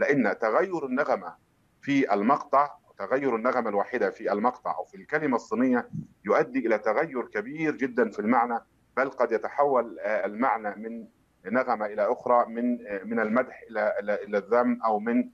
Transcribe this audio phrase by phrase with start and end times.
[0.00, 1.34] لأن تغير النغمة
[1.82, 5.88] في المقطع تغير النغمة الواحدة في المقطع أو في الكلمة الصينية
[6.24, 8.58] يؤدي إلى تغير كبير جدا في المعنى
[8.96, 11.06] بل قد يتحول المعنى من
[11.52, 13.92] نغمة إلى أخرى من من المدح إلى
[14.26, 15.30] إلى الذم أو من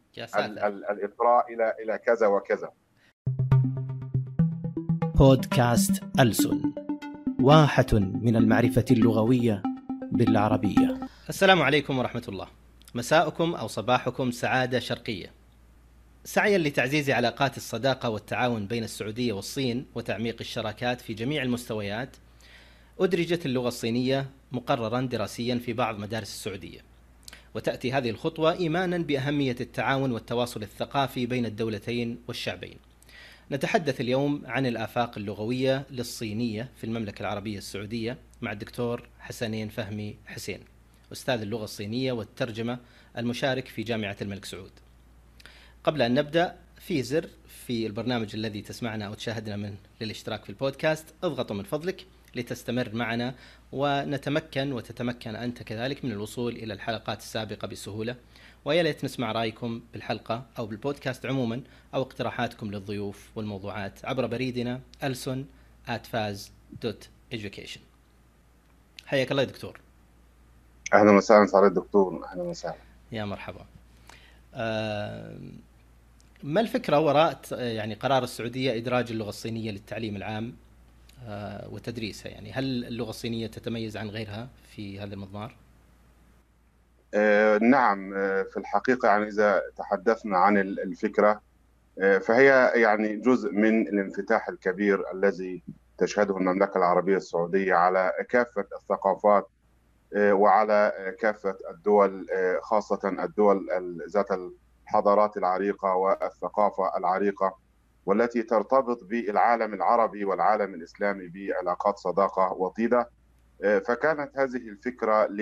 [0.90, 2.70] الاطراء إلى إلى كذا وكذا.
[5.18, 6.74] بودكاست ألسن
[7.40, 9.62] واحة من المعرفة اللغوية
[10.12, 10.98] بالعربية.
[11.28, 12.46] السلام عليكم ورحمة الله.
[12.96, 15.32] مساءكم أو صباحكم سعادة شرقية.
[16.24, 22.16] سعيا لتعزيز علاقات الصداقة والتعاون بين السعودية والصين وتعميق الشراكات في جميع المستويات
[23.00, 26.80] أدرجت اللغة الصينية مقررا دراسيا في بعض مدارس السعودية.
[27.54, 32.76] وتأتي هذه الخطوة إيمانا بأهمية التعاون والتواصل الثقافي بين الدولتين والشعبين.
[33.52, 40.75] نتحدث اليوم عن الآفاق اللغوية للصينية في المملكة العربية السعودية مع الدكتور حسنين فهمي حسين.
[41.12, 42.78] أستاذ اللغة الصينية والترجمة
[43.18, 44.70] المشارك في جامعة الملك سعود.
[45.84, 51.14] قبل أن نبدأ في زر في البرنامج الذي تسمعنا أو تشاهدنا منه للاشتراك في البودكاست.
[51.22, 53.34] اضغطوا من فضلك لتستمر معنا
[53.72, 58.16] ونتمكن وتتمكن أنت كذلك من الوصول إلى الحلقات السابقة بسهولة.
[58.64, 61.60] ويا ليت نسمع رأيكم بالحلقة أو بالبودكاست عموما
[61.94, 65.44] أو اقتراحاتكم للضيوف والموضوعات عبر بريدنا ألسن
[67.32, 67.80] education.
[69.06, 69.85] حياك الله يا دكتور.
[70.94, 72.24] أهلا وسهلا سعاده الدكتور.
[72.24, 72.76] أهلا وسهلا.
[73.12, 73.66] يا مرحبا.
[76.42, 80.56] ما الفكرة وراء يعني قرار السعودية إدراج اللغة الصينية للتعليم العام؟
[81.26, 85.56] آه، وتدريسها يعني هل اللغة الصينية تتميز عن غيرها في هذا المضمار؟
[87.14, 88.14] آه، نعم.
[88.14, 91.40] آه، في الحقيقة يعني إذا تحدثنا عن الفكرة
[92.20, 95.62] فهي يعني جزء من الانفتاح الكبير الذي
[95.98, 99.48] تشهده المملكة العربية السعودية على كافة الثقافات
[100.16, 102.26] وعلى كافة الدول
[102.62, 103.66] خاصة الدول
[104.10, 104.26] ذات
[104.86, 107.58] الحضارات العريقة والثقافة العريقة
[108.06, 113.10] والتي ترتبط بالعالم العربي والعالم الإسلامي بعلاقات صداقة وطيدة.
[113.62, 115.40] فكانت هذه الفكرة ل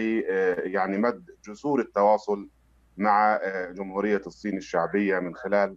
[0.74, 2.48] يعني مد جسور التواصل
[2.96, 3.40] مع
[3.70, 5.76] جمهورية الصين الشعبية من خلال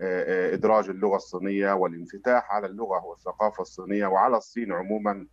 [0.00, 5.26] إدراج اللغة الصينية والانفتاح على اللغة والثقافة الصينية وعلى الصين عموما.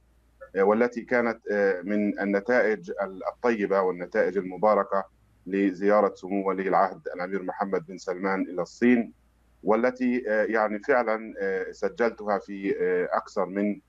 [0.55, 1.39] والتي كانت
[1.83, 2.91] من النتائج
[3.33, 5.03] الطيبة والنتائج المباركة
[5.47, 9.13] لزيارة سمو ولي العهد الأمير محمد بن سلمان إلى الصين
[9.63, 11.33] والتي يعني فعلا
[11.71, 12.75] سجلتها في
[13.11, 13.79] أكثر من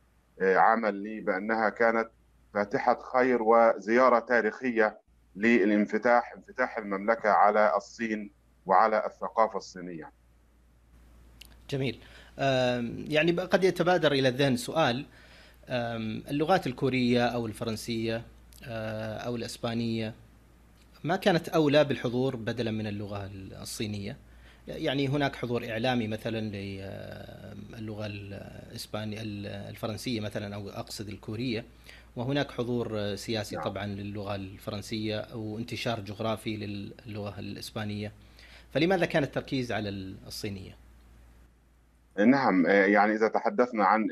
[0.43, 2.09] عمل لي بأنها كانت
[2.55, 4.99] فاتحة خير وزيارة تاريخية
[5.37, 8.31] للانفتاح انفتاح المملكة على الصين
[8.67, 10.13] وعلى الثقافة الصينية.
[11.71, 12.01] جميل.
[13.09, 15.07] يعني قد يتبادر إلى الذهن سؤال
[15.69, 18.23] اللغات الكورية أو الفرنسية
[19.27, 20.15] أو الإسبانية
[21.05, 23.31] ما كانت أولى بالحضور بدلا من اللغة
[23.63, 24.17] الصينية
[24.69, 29.19] يعني هناك حضور إعلامي مثلا للغه الاسبانيه
[29.71, 31.65] الفرنسية مثلا أو أقصد الكورية
[32.17, 33.65] وهناك حضور سياسي نعم.
[33.65, 36.57] طبعا للغة الفرنسية وانتشار جغرافي
[37.07, 38.13] للغة الإسبانية
[38.73, 39.89] فلماذا كان التركيز على
[40.27, 40.84] الصينية؟
[42.19, 44.07] نعم يعني إذا تحدثنا عن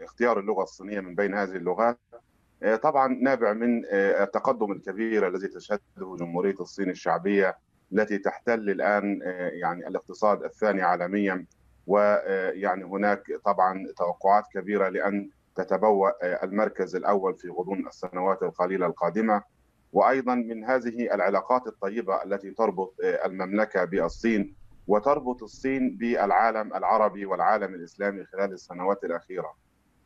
[0.00, 1.98] اختيار اللغة الصينية من بين هذه اللغات
[2.82, 7.56] طبعا نابع من التقدم الكبير الذي تشهده جمهورية الصين الشعبية
[7.92, 9.20] التي تحتل الآن
[9.52, 11.46] يعني الاقتصاد الثاني عالميا
[11.86, 19.42] ويعني هناك طبعا توقعات كبيرة لأن تتبوأ المركز الأول في غضون السنوات القليلة القادمة.
[19.92, 24.54] وأيضا من هذه العلاقات الطيبة التي تربط المملكة بالصين
[24.88, 29.54] وتربط الصين بالعالم العربي والعالم الإسلامي خلال السنوات الأخيرة.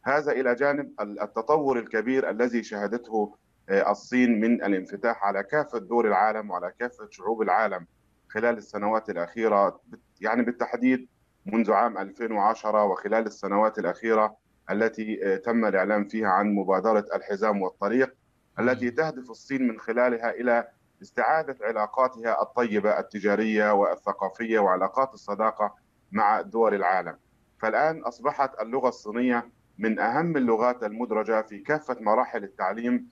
[0.05, 3.35] هذا إلى جانب التطور الكبير الذي شهدته
[3.71, 7.87] الصين من الانفتاح على كافة دول العالم وعلى كافة شعوب العالم
[8.29, 9.81] خلال السنوات الأخيرة
[10.21, 11.09] يعني بالتحديد
[11.47, 14.37] منذ عام 2010 وخلال السنوات الأخيرة
[14.71, 18.15] التي تم الإعلان فيها عن مبادرة الحزام والطريق
[18.59, 20.69] التي تهدف الصين من خلالها إلى
[21.03, 25.75] استعادة علاقاتها الطيبة التجارية والثقافية وعلاقات الصداقة
[26.13, 27.17] مع دول العالم.
[27.59, 33.09] فالآن أصبحت اللغة الصينية من أهم اللغات المدرجة في كافة مراحل التعليم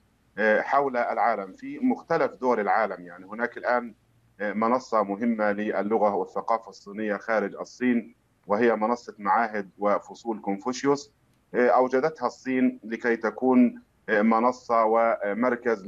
[0.59, 3.93] حول العالم في مختلف دول العالم يعني هناك الآن
[4.39, 8.15] منصة مهمة للغة والثقافة الصينية خارج الصين
[8.47, 11.13] وهي منصة معاهد وفصول كونفوشيوس
[11.55, 15.85] أوجدتها الصين لكي تكون منصة ومركز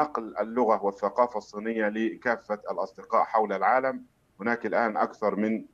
[0.00, 4.04] لنقل اللغة والثقافة الصينية لكافة الأصدقاء حول العالم.
[4.40, 5.64] هناك الآن أكثر من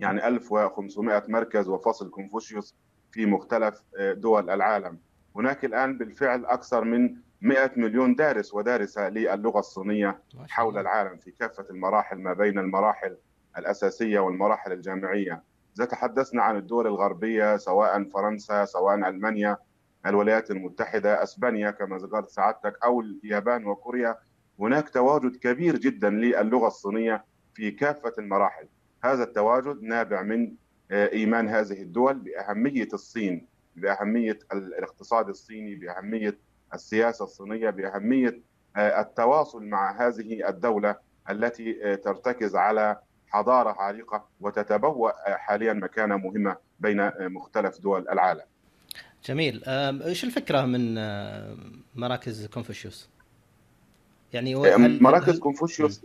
[0.00, 2.76] يعني 1500 مركز وفصل كونفوشيوس
[3.12, 4.98] في مختلف دول العالم.
[5.36, 10.78] هناك الآن بالفعل أكثر من 100 مليون دارس ودارسة للغة الصينية ما شاء حول.
[10.78, 13.16] العالم في كافة المراحل ما بين المراحل
[13.58, 15.42] الأساسية والمراحل الجامعية.
[15.76, 19.56] إذا تحدثنا عن الدول الغربية سواء فرنسا سواء ألمانيا.
[20.06, 24.16] الولايات المتحدة أسبانيا كما ذكرت سعادتك أو اليابان وكوريا
[24.60, 27.24] هناك تواجد كبير جدا للغة الصينية
[27.54, 28.68] في كافة المراحل.
[29.04, 30.54] هذا التواجد نابع من
[30.90, 33.46] آه، إيمان هذه الدول بأهمية الصين
[33.76, 36.38] بأهمية ال- الاقتصاد الصيني بأهمية
[36.74, 38.40] السياسة الصينية بأهمية
[38.76, 40.96] آه، التواصل مع هذه الدولة
[41.30, 42.96] التي آه، ترتكز على
[43.26, 48.44] حضارة عريقة وتتبوأ حاليا مكانة مهمة بين مختلف دول العالم.
[49.24, 49.62] جميل.
[50.04, 50.94] إيش الفكرة من
[51.94, 53.08] مراكز كونفوشيوس؟
[54.32, 56.04] يعني هو- هل- مراكز هل- كونفوشيوس؟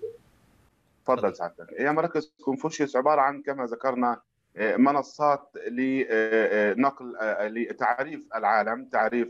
[1.06, 1.36] تفضل.
[1.36, 4.22] سعادتك هي مراكز كونفوشيوس عبارة عن كما ذكرنا
[4.58, 9.28] آه، منصات لنقل آه، لتعريف العالم تعريف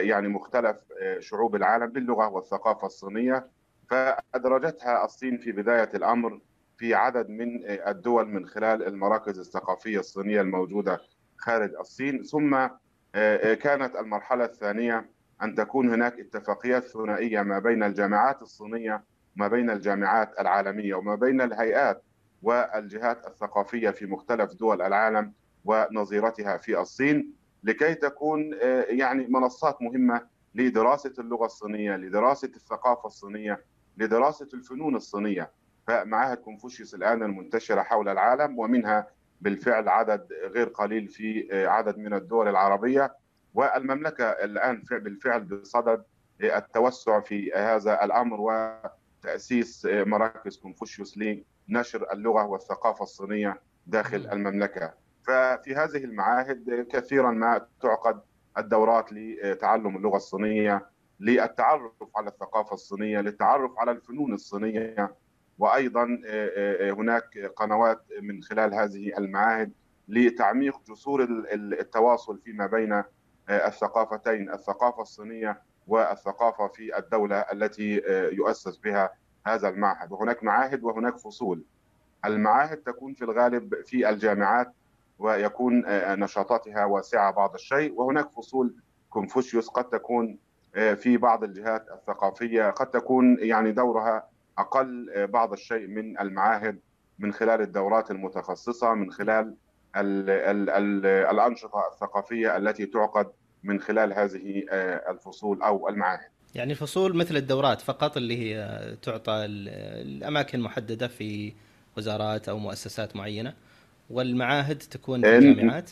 [0.00, 0.76] يعني مختلف
[1.18, 3.46] شعوب العالم باللغة والثقافة الصينية.
[3.90, 6.40] فأدرجتها الصين في بداية الأمر
[6.78, 11.00] في عدد من الدول من خلال المراكز الثقافية الصينية الموجودة
[11.38, 12.22] خارج الصين.
[12.22, 12.70] ثم آه،
[13.14, 15.10] آه، كانت المرحلة الثانية
[15.42, 19.04] أن تكون هناك اتفاقيات ثنائية ما بين الجامعات الصينية
[19.36, 22.02] وما بين الجامعات العالمية وما بين الهيئات
[22.42, 25.32] والجهات الثقافية في مختلف دول العالم
[25.64, 27.32] ونظيرتها في الصين
[27.64, 33.64] لكي تكون آه، يعني منصات مهمة لدراسة اللغة الصينية لدراسة الثقافة الصينية
[33.96, 35.50] لدراسة الفنون الصينية.
[35.86, 39.06] فمعاهد كونفوشيوس الآن المنتشرة حول العالم ومنها
[39.40, 43.14] بالفعل عدد غير قليل في آه، عدد من الدول العربية.
[43.54, 46.04] والمملكة الآن فع- بالفعل بصدد
[46.40, 51.18] آه، التوسع في هذا الأمر وتأسيس آه، مراكز كونفوشيوس
[51.68, 54.92] لنشر اللغة والثقافة الصينية داخل المملكة.
[55.22, 58.20] ففي هذه المعاهد كثيرا ما تعقد
[58.58, 60.86] الدورات لتعلم اللغة الصينية
[61.20, 65.14] للتعرف على الثقافة الصينية للتعرف على الفنون الصينية.
[65.58, 66.04] وأيضا
[66.80, 69.72] هناك قنوات من خلال هذه المعاهد
[70.08, 73.02] لتعميق جسور التواصل فيما بين
[73.50, 79.10] الثقافتين الثقافة الصينية والثقافة في الدولة التي يؤسس بها
[79.46, 80.12] هذا المعهد.
[80.12, 81.62] وهناك معاهد وهناك فصول.
[82.24, 84.72] المعاهد تكون في الغالب في الجامعات
[85.18, 85.84] ويكون
[86.20, 87.92] نشاطاتها واسعة بعض الشيء.
[87.94, 88.74] وهناك فصول
[89.10, 90.38] كونفوشيوس قد تكون
[90.96, 96.78] في بعض الجهات الثقافية قد تكون يعني دورها أقل بعض الشيء من المعاهد
[97.18, 99.54] من خلال الدورات المتخصصة من خلال
[99.96, 103.26] ال ال ال الأنشطة الثقافية التي تعقد
[103.62, 104.64] من خلال هذه
[105.10, 106.28] الفصول أو المعاهد.
[106.54, 111.52] يعني الفصول مثل الدورات فقط اللي هي تعطى الأماكن محددة في
[111.98, 113.54] وزارات أو مؤسسات معينة
[114.10, 115.90] والمعاهد تكون في الجامعات؟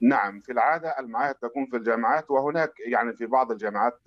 [0.00, 4.00] نعم في العادة المعاهد تكون في الجامعات وهناك يعني في بعض الجامعات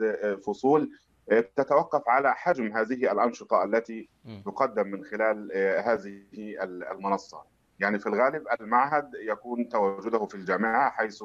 [0.46, 0.92] فصول
[1.40, 4.10] تتوقف على حجم هذه الأنشطة التي
[4.46, 5.52] تقدم من خلال
[5.86, 6.24] هذه
[6.92, 7.44] المنصة.
[7.80, 11.24] يعني في الغالب المعهد يكون تواجده في الجامعة حيث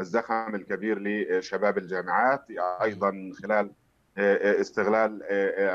[0.00, 2.44] الزخم الكبير لشباب الجامعات
[2.82, 3.72] أيضا من خلال
[4.18, 5.22] استغلال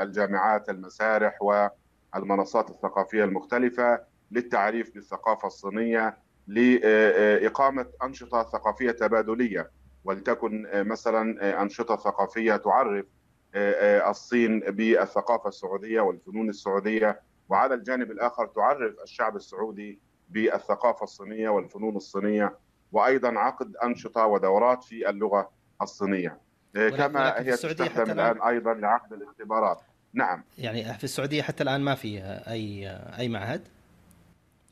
[0.02, 9.70] الجامعات المسارح والمنصات الثقافية المختلفة للتعريف بالثقافة الصينية لإقامة أنشطة ثقافية تبادلية.
[10.04, 13.06] ولتكن مثلا أنشطة ثقافية تعرف
[13.56, 22.58] الصين بالثقافة السعودية والفنون السعودية وعلى الجانب الآخر تعرف الشعب السعودي بالثقافة الصينية والفنون الصينية
[22.92, 25.50] وأيضا عقد أنشطة ودورات في اللغة
[25.82, 26.38] الصينية.
[26.74, 29.80] كما هي تستخدم الآن أيضا لعقد الاختبارات.
[30.12, 30.44] نعم.
[30.58, 32.18] يعني في السعودية حتى الآن ما في
[32.48, 33.68] أي أي معهد؟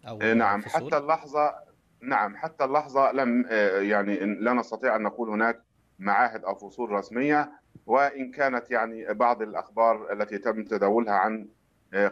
[0.09, 0.61] أو نعم.
[0.61, 0.87] فصول.
[0.87, 1.55] حتى اللحظة
[2.03, 2.37] نعم.
[2.37, 3.47] حتى اللحظة لم
[3.81, 5.63] يعني لا نستطيع أن نقول هناك
[5.99, 7.53] معاهد أو فصول رسمية.
[7.87, 11.49] وإن كانت يعني بعض الأخبار التي تم تداولها عن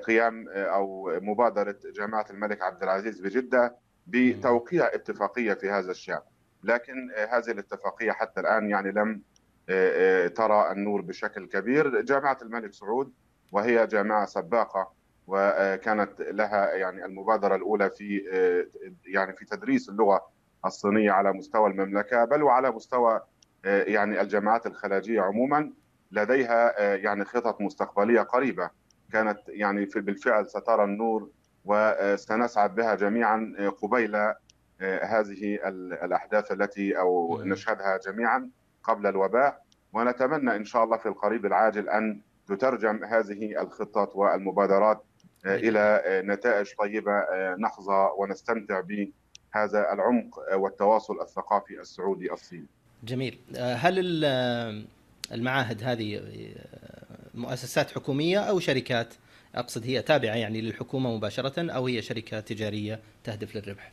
[0.07, 3.77] قيام أو مبادرة جامعة الملك عبد العزيز بجدة
[4.07, 6.21] بتوقيع اتفاقية في هذا الشأن.
[6.65, 9.23] لكن هذه الاتفاقية حتى الآن يعني لم
[10.29, 12.01] ترى النور بشكل كبير.
[12.01, 13.13] جامعة الملك سعود
[13.53, 14.93] وهي جامعة سباقة
[15.27, 18.19] وكانت لها يعني المبادرة الأولى في
[19.07, 20.27] يعني في تدريس اللغة
[20.67, 23.21] الصينية على مستوى المملكة بل وعلى مستوى
[23.65, 25.73] يعني الجامعات الخلاجية عموما
[26.13, 28.71] لديها يعني خطط مستقبلية قريبة.
[29.13, 31.31] كانت يعني في بالفعل سترى النور
[31.65, 34.17] وسنسعد بها جميعا قبيل
[34.81, 35.59] هذه
[36.05, 38.51] الأحداث التي أو نشهدها جميعا
[38.83, 39.63] قبل الوباء.
[39.93, 45.05] ونتمنى إن شاء الله في القريب العاجل أن تترجم هذه الخطط والمبادرات
[45.47, 47.25] إلى نتائج طيبة
[47.59, 52.69] نحظى ونستمتع بهذا العمق والتواصل الثقافي السعودي الصيني.
[53.05, 54.25] جميل هل
[55.33, 56.23] المعاهد هذه
[57.35, 59.15] مؤسسات حكومية أو شركات
[59.55, 63.93] أقصد هي تابعة يعني للحكومة مباشرة أو هي شركة تجارية تهدف للربح؟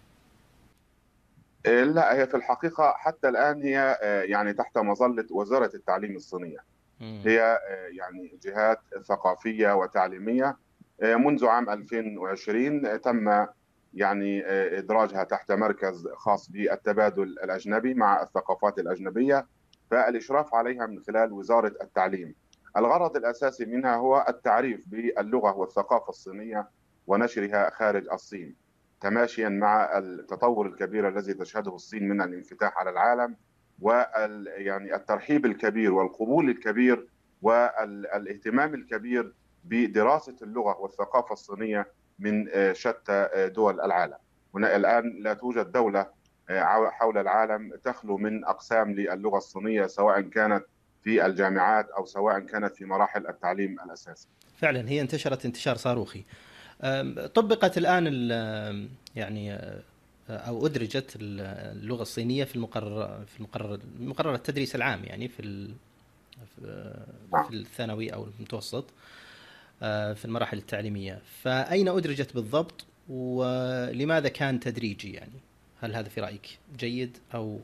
[1.65, 3.97] لا هي في الحقيقة حتى الآن هي
[4.29, 6.59] يعني تحت مظلة وزارة التعليم الصينية.
[7.01, 7.59] هي
[7.91, 10.57] يعني جهات ثقافية وتعليمية
[11.01, 13.45] منذ عام 2020 تم
[13.93, 19.47] يعني إدراجها تحت مركز خاص بالتبادل الأجنبي مع الثقافات الأجنبية
[19.91, 22.35] فالإشراف عليها من خلال وزارة التعليم.
[22.77, 26.69] الغرض الأساسي منها هو التعريف باللغة والثقافة الصينية
[27.07, 28.55] ونشرها خارج الصين
[29.01, 33.35] تماشيا مع التطور الكبير الذي تشهده الصين من الانفتاح على العالم
[33.81, 37.07] وال يعني الترحيب الكبير والقبول الكبير
[37.41, 41.87] والإهتمام الكبير بدراسة اللغة والثقافة الصينية
[42.19, 44.17] من شتى دول العالم.
[44.55, 46.07] هنا الآن لا توجد دولة
[46.69, 50.63] حول العالم تخلو من أقسام للغة الصينية سواء كانت
[51.03, 54.27] في الجامعات أو سواء كانت في مراحل التعليم الاساسي.
[54.57, 56.23] فعلا هي انتشرت انتشار صاروخي.
[57.33, 59.59] طبقت الآن يعني
[60.29, 65.67] أو أدرجت اللغة الصينية في المقرر في المقرر مقرر التدريس العام يعني في
[67.47, 68.85] في الثانوي أو المتوسط
[69.79, 71.21] في المراحل التعليمية.
[71.41, 75.39] فأين أدرجت بالضبط ولماذا كان تدريجي يعني؟
[75.81, 77.59] هل هذا في رأيك جيد أو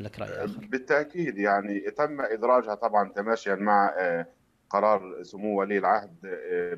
[0.00, 3.94] لك رأي آخر؟ بالتأكيد يعني تم إدراجها طبعا تماشيا مع
[4.70, 6.14] قرار سمو ولي العهد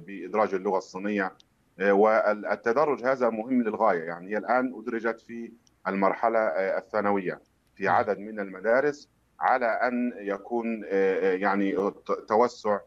[0.06, 1.32] بإدراج اللغة الصينية.
[1.80, 4.32] والتدرج هذا مهم للغاية يعني.
[4.32, 5.52] هي الآن أدرجت في
[5.88, 6.38] المرحلة
[6.78, 7.40] الثانوية
[7.74, 9.08] في عدد من المدارس
[9.40, 10.84] على أن يكون
[11.40, 11.92] يعني
[12.28, 12.78] توسع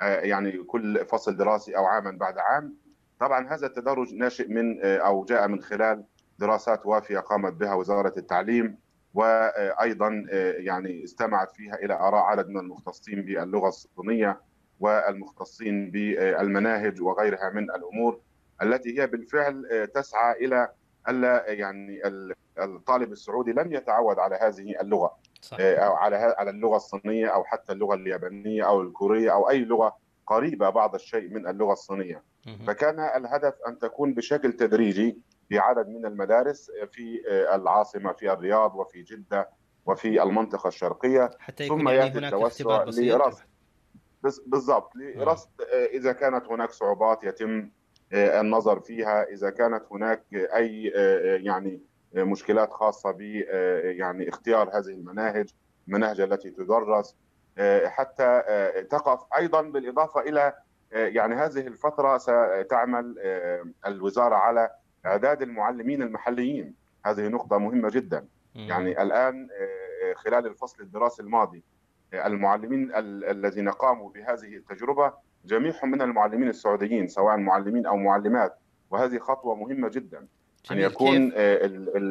[0.00, 2.74] يعني كل فصل دراسي أو عاما بعد عام.
[3.20, 6.04] طبعا هذا التدرج ناشئ من أو جاء من خلال
[6.38, 8.78] دراسات وافية قامت بها وزارة التعليم
[9.14, 10.24] وأيضا
[10.58, 14.40] يعني استمعت فيها إلى آراء عدد من المختصين باللغة الصينية
[14.80, 18.20] والمختصين بالمناهج وغيرها من الأمور
[18.62, 20.68] التي هي بالفعل تسعى إلى
[21.08, 22.02] ألا يعني
[22.58, 25.16] الطالب السعودي لم يتعود على هذه اللغة.
[25.40, 25.82] صحيح.
[25.82, 30.70] أو على على اللغة الصينية أو حتى اللغة اليابانية أو الكورية أو أي لغة قريبة
[30.70, 32.22] بعض الشيء من اللغة الصينية.
[32.66, 35.18] فكان الهدف أن تكون بشكل تدريجي
[35.48, 37.20] في عدد من المدارس في
[37.54, 39.48] العاصمة في الرياض وفي جدة
[39.86, 41.30] وفي المنطقة الشرقية.
[41.38, 43.42] حتى يكون ثم يعني يأتي التوسع لرصد
[44.46, 45.50] بالضبط لرصد
[45.92, 47.70] إذا كانت هناك صعوبات يتم
[48.12, 49.22] النظر فيها.
[49.22, 50.82] إذا كانت هناك أي
[51.44, 51.82] يعني
[52.14, 55.50] مشكلات خاصة ب يعني اختيار هذه المناهج
[55.88, 57.16] المناهج التي تدرس
[57.84, 58.42] حتى
[58.90, 60.52] تقف أيضا بالإضافة إلى
[60.92, 63.14] يعني هذه الفترة ستعمل
[63.86, 64.70] الوزارة على
[65.06, 66.74] إعداد المعلمين المحليين.
[67.06, 68.26] هذه نقطة مهمة جدا.
[68.68, 69.48] يعني الآن
[70.14, 71.62] خلال الفصل الدراسي الماضي
[72.14, 75.12] المعلمين الذين قاموا بهذه التجربة
[75.44, 78.58] جميعهم من المعلمين السعوديين سواء معلمين أو معلمات
[78.90, 80.26] وهذه خطوة مهمة جدا.
[80.72, 81.32] ان يكون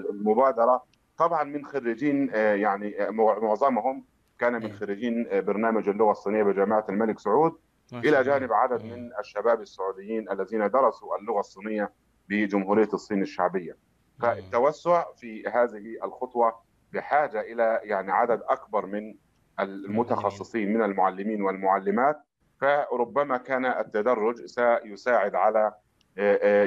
[0.09, 0.83] المبادرة.
[1.17, 2.95] طبعا من خريجين يعني
[3.41, 4.05] معظمهم
[4.39, 7.57] كان من خريجين برنامج اللغة الصينية بجامعة الملك سعود.
[7.93, 11.91] إلى جانب عدد من الشباب السعوديين الذين درسوا اللغة الصينية
[12.29, 13.77] بجمهورية الصين الشعبية.
[14.21, 16.55] فالتوسع في هذه الخطوة
[16.93, 19.15] بحاجة إلى يعني عدد أكبر من
[19.59, 22.17] المتخصصين من المعلمين والمعلمات.
[22.61, 25.73] فربما كان التدرج سيساعد على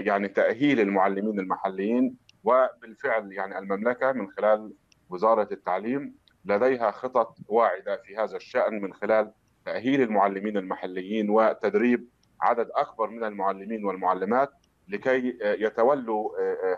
[0.06, 4.72] يعني تأهيل المعلمين المحليين وبالفعل يعني المملكة من خلال
[5.10, 6.14] وزارة التعليم
[6.44, 9.32] لديها خطط واعدة في هذا الشأن من خلال
[9.66, 12.08] تأهيل المعلمين المحليين وتدريب
[12.40, 14.50] عدد أكبر من المعلمين والمعلمات
[14.88, 16.30] لكي يتولوا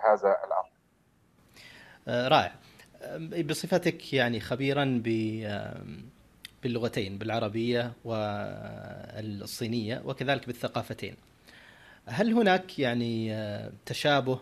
[0.09, 0.73] هذا الأمر.
[2.29, 2.53] رائع.
[3.43, 5.03] بصفتك يعني خبيرا
[6.63, 11.15] باللغتين بالعربية والصينية وكذلك بالثقافتين.
[12.07, 13.37] هل هناك يعني
[13.87, 14.39] تشابه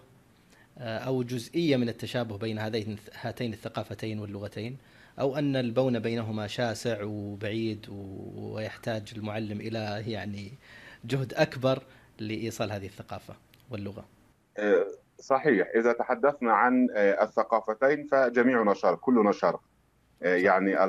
[0.79, 4.77] أو جزئية من التشابه بين هذين هاتين الثقافتين واللغتين؟
[5.21, 7.87] أو أن البون بينهما شاسع وبعيد
[8.37, 10.53] ويحتاج المعلم إلى يعني
[11.05, 11.83] جهد أكبر
[12.19, 13.35] لإيصال هذه الثقافة
[13.71, 14.05] واللغة؟
[15.19, 15.69] صحيح.
[15.77, 19.61] إذا تحدثنا عن الثقافتين فجميعنا شرق كلنا شرق
[20.21, 20.85] يعني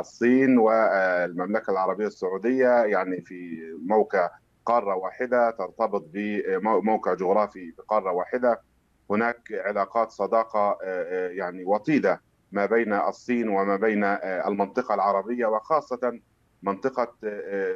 [0.00, 4.30] الصين والمملكه العربية السعودية يعني في موقع
[4.66, 8.60] قارة واحدة ترتبط بموقع جغرافي في قاره واحدة.
[9.10, 10.78] هناك علاقات صداقة
[11.30, 12.20] يعني وطيدة
[12.52, 16.20] ما بين الصين وما بين المنطقة العربية وخاصة
[16.62, 17.12] منطقة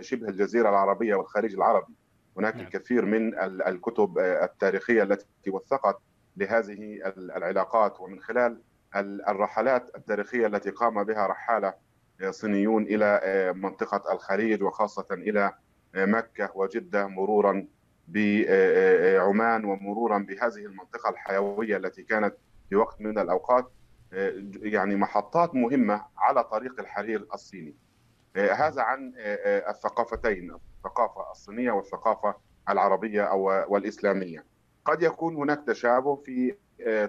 [0.00, 1.94] شبه الجزيرة العربية والخليج العربي.
[2.38, 2.64] هناك نعم.
[2.64, 5.98] الكثير من الكتب التاريخية التي وثقت
[6.36, 8.00] لهذه العلاقات.
[8.00, 8.62] ومن خلال
[9.28, 11.74] الرحلات التاريخية التي قام بها رحالة
[12.30, 13.20] صينيون إلى
[13.56, 15.52] منطقة الخليج وخاصة إلى
[15.96, 17.66] مكة وجدة مرورا
[18.08, 22.34] بعمان ومرورا بهذه المنطقة الحيوية التي كانت
[22.68, 23.72] في وقت من الأوقات
[24.62, 27.74] يعني محطات مهمة على طريق الحرير الصيني.
[28.36, 29.12] هذا عن
[29.46, 32.34] الثقافتين الثقافة الصينية والثقافة
[32.68, 34.44] العربية أو والإسلامية.
[34.84, 36.54] قد يكون هناك تشابه في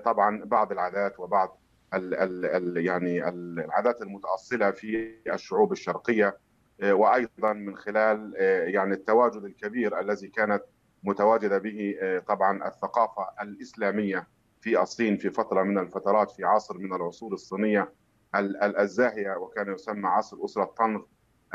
[0.06, 1.60] طبعا بعض العادات وبعض
[1.94, 6.38] ال ال ال يعني العادات المتأصلة في الشعوب الشرقية
[6.84, 8.34] وأيضا من خلال
[8.74, 10.64] يعني التواجد الكبير الذي كانت
[11.04, 11.96] متواجدة به
[12.28, 14.28] طبعا الثقافة الإسلامية
[14.62, 17.94] في الصين في فترة من الفترات في عصر من العصور الصينية
[18.80, 21.02] الزاهية وكان يسمى عصر أسرة طنغ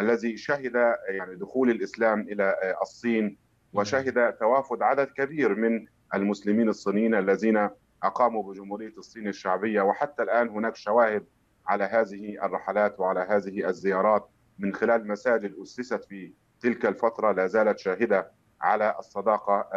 [0.01, 0.75] الذي شهد
[1.09, 3.39] يعني دخول الإسلام إلى الصين
[3.73, 7.69] وشهد توافد عدد كبير من المسلمين الصينيين الذين
[8.03, 9.83] أقاموا بجمهورية الصين الشعبية.
[9.83, 11.27] وحتى الآن هناك شواهد
[11.67, 14.29] على هذه الرحلات وعلى هذه الزيارات
[14.59, 19.69] من خلال مساجد أسست في تلك الفترة لا زالت شاهدة على الصداقة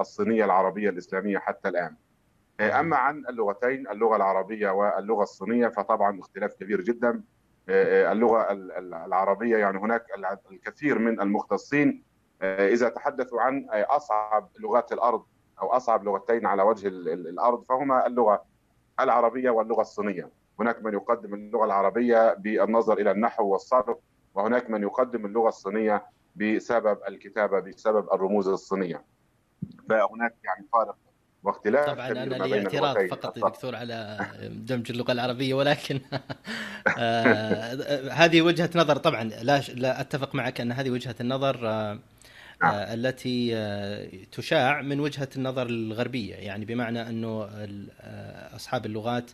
[0.00, 1.96] الصينية العربية الإسلامية حتى الآن.
[2.60, 7.22] أما عن اللغتين اللغة العربية واللغة الصينية فطبعا اختلاف كبير جدا.
[7.68, 8.52] اللغة
[9.06, 10.06] العربية يعني هناك
[10.50, 12.02] الكثير من المختصين
[12.42, 15.24] إذا تحدثوا عن أصعب لغات الأرض
[15.62, 18.44] أو أصعب لغتين على وجه الأرض فهما اللغة
[19.00, 20.30] العربية واللغة الصينية.
[20.60, 23.96] هناك من يقدم اللغة العربية بالنظر إلى النحو والصرف
[24.34, 29.04] وهناك من يقدم اللغة الصينية بسبب الكتابة بسبب الرموز الصينية.
[29.88, 30.96] فهناك يعني فارق
[31.44, 36.00] واختلاف طبعا أنا لي اعتراض فقط يا دكتور على دمج اللغة العربية ولكن
[36.98, 41.98] آه هذه وجهة نظر طبعا لا لا أتفق معك أن هذه وجهة النظر آه
[42.62, 42.74] نعم.
[42.74, 47.48] التي تشاع من وجهة النظر الغربية يعني بمعنى أنه
[48.56, 49.30] أصحاب اللغات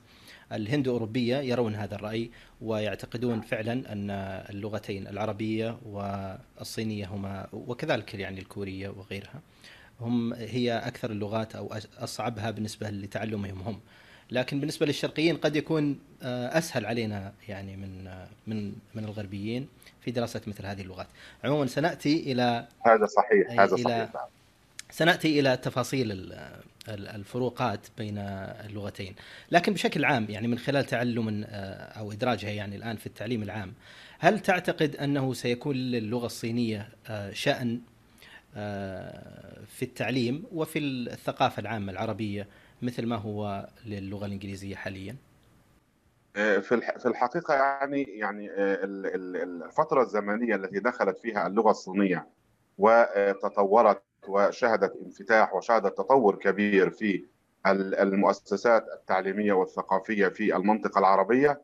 [0.52, 2.30] الهند أوروبية يرون هذا الرأي
[2.60, 4.10] ويعتقدون فعلا أن
[4.50, 9.40] اللغتين العربية والصينية هما وكذلك يعني الكورية وغيرها
[10.00, 13.80] هم هي أكثر اللغات أو أصعبها بالنسبة لتعلمهم هم
[14.30, 18.04] لكن بالنسبة للشرقيين قد يكون أسهل علينا يعني من
[18.46, 19.68] من من الغربيين
[20.00, 21.06] في دراسه مثل هذه اللغات.
[21.44, 24.28] عموما سنأتي إلى هذا صحيح هذا إلى صحيح
[24.90, 26.32] سنأتي إلى تفاصيل
[26.94, 29.14] الفروقات بين اللغتين،
[29.50, 31.44] لكن بشكل عام يعني من خلال تعلم
[31.98, 33.72] أو إدراجها يعني الآن في التعليم العام،
[34.18, 36.88] هل تعتقد أنه سيكون للغة الصينية
[37.32, 37.80] شأن
[39.66, 42.46] في التعليم وفي الثقافة العامة العربية
[42.82, 45.16] مثل ما هو للغة الإنجليزية حاليا؟
[46.34, 48.50] في في الحقيقة يعني يعني
[49.66, 52.28] الفترة الزمنية التي دخلت فيها اللغة الصينية
[52.78, 57.24] وتطورت وشهدت انفتاح وشهدت تطور كبير في
[57.66, 61.62] المؤسسات التعليمية والثقافية في المنطقة العربية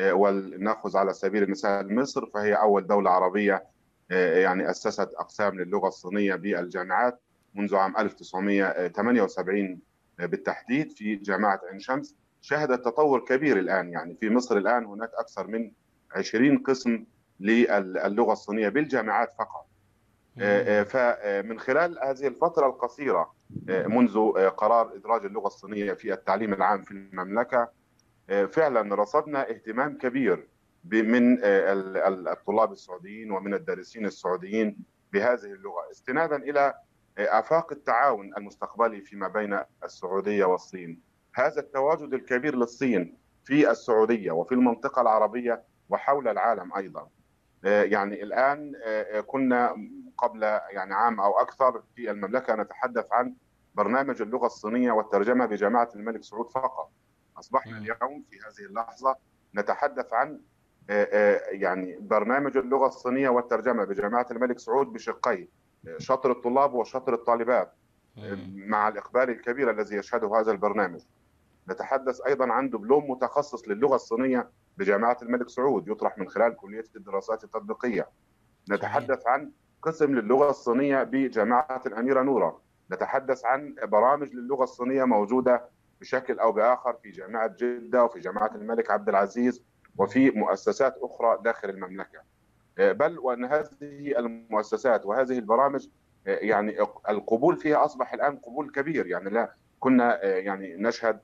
[0.00, 3.64] ولنأخذ على سبيل المثال مصر فهي أول دولة عربية
[4.10, 7.20] يعني أسست أقسام للغة الصينية بالجامعات
[7.54, 9.80] منذ عام 1978
[10.18, 15.46] بالتحديد في جامعة عين شمس شهدت تطور كبير الآن يعني في مصر الآن هناك أكثر
[15.46, 15.72] من
[16.10, 17.04] 20 قسم
[17.40, 19.67] للغه الصينية بالجامعات فقط.
[20.84, 23.34] فمن خلال هذه الفترة القصيرة
[23.68, 27.68] منذ قرار إدراج اللغة الصينية في التعليم العام في المملكة
[28.52, 30.48] فعلا رصدنا اهتمام كبير
[30.84, 31.38] من
[32.28, 34.78] الطلاب السعوديين ومن الدارسين السعوديين
[35.12, 36.74] بهذه اللغة استنادا إلى
[37.18, 41.00] آفاق التعاون المستقبلي فيما بين السعودية والصين.
[41.34, 47.08] هذا التواجد الكبير للصين في السعودية وفي المنطقة العربية وحول العالم أيضا.
[47.62, 48.72] يعني الآن
[49.26, 49.76] كنا
[50.18, 52.54] قبل يعني عام أو أكثر في المملكة.
[52.54, 53.34] نتحدث عن
[53.74, 56.90] برنامج اللغة الصينية والترجمة بجامعة الملك سعود فقط.
[57.38, 59.16] أصبحنا اليوم في هذه اللحظة
[59.54, 60.40] نتحدث عن
[61.50, 65.48] يعني برنامج اللغة الصينية والترجمة بجامعة الملك سعود بشقين
[65.98, 67.74] شطر الطلاب وشطر الطالبات
[68.54, 71.00] مع الإقبال الكبير الذي يشهده هذا البرنامج.
[71.68, 77.44] نتحدث أيضا عن دبلوم متخصص للغة الصينية بجامعة الملك سعود يطرح من خلال كلية الدراسات
[77.44, 78.08] التطبيقية.
[78.70, 79.50] نتحدث عن
[79.82, 82.60] قسم للغة الصينية بجامعة الأميرة نوره
[82.92, 85.68] نتحدث عن برامج للغة الصينية موجودة
[86.00, 89.64] بشكل أو بآخر في جامعة جدة وفي جامعة الملك عبد العزيز
[89.98, 92.20] وفي مؤسسات أخرى داخل المملكة.
[92.78, 95.88] بل وأن هذه المؤسسات وهذه البرامج
[96.26, 96.76] يعني
[97.08, 99.06] القبول فيها أصبح الآن قبول كبير.
[99.06, 101.20] يعني لا كنا يعني نشهد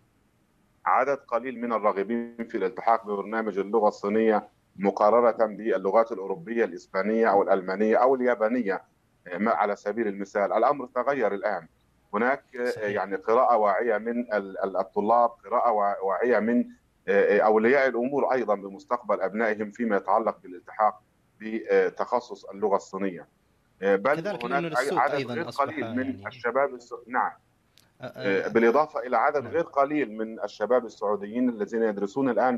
[0.87, 7.97] عدد قليل من الراغبين في الالتحاق ببرنامج اللغة الصينية مقارنه باللغات الأوروبية الإسبانية أو الألمانية
[7.97, 8.83] أو اليابانية
[9.33, 11.67] على سبيل المثال الأمر تغير الآن
[12.15, 12.85] هناك صحيح.
[12.85, 14.35] يعني قراءة واعية من
[14.65, 15.73] الطلاب قراءة
[16.05, 16.65] واعية من
[17.43, 21.03] أولياء الأمور أيضا بمستقبل أبنائهم فيما يتعلق بالالتحاق
[21.41, 23.29] بتخصص اللغة الصينية
[23.81, 26.27] بل هناك عدد غير قليل من يعني...
[26.27, 26.95] الشباب الس...
[27.07, 27.33] نعم
[28.53, 29.53] بالإضافة إلى عدد نعم.
[29.53, 32.57] غير قليل من الشباب السعوديين الذين يدرسون الآن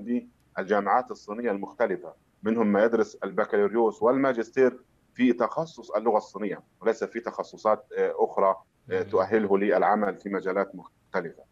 [0.56, 4.78] بالجامعات الصينية المختلفة منهم ما يدرس البكالوريوس والماجستير
[5.14, 8.56] في تخصص اللغة الصينية وليس في تخصصات أخرى
[9.10, 11.42] تؤهله للعمل في مجالات مختلفة.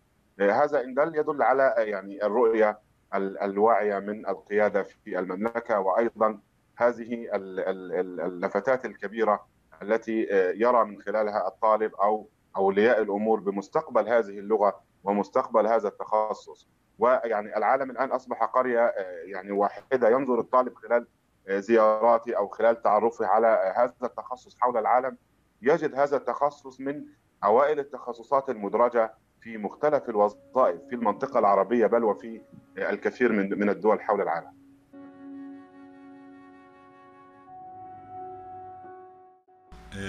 [0.40, 2.78] هذا إن دل يدل على يعني الرؤية
[3.14, 6.40] الواعية من القيادة في المملكة وأيضا
[6.76, 9.46] هذه اللفتات الكبيرة
[9.82, 17.56] التي يرى من خلالها الطالب أو أولياء الأمور بمستقبل هذه اللغة ومستقبل هذا التخصص ويعني
[17.56, 21.06] العالم الآن أصبح قرية يعني واحدة ينظر الطالب خلال
[21.48, 25.16] زياراته أو خلال تعرفه على هذا التخصص حول العالم.
[25.62, 27.04] يجد هذا التخصص من
[27.44, 32.40] أوائل التخصصات المدرجة في مختلف الوظائف في المنطقة العربية بل وفي
[32.78, 34.64] الكثير من من الدول حول العالم.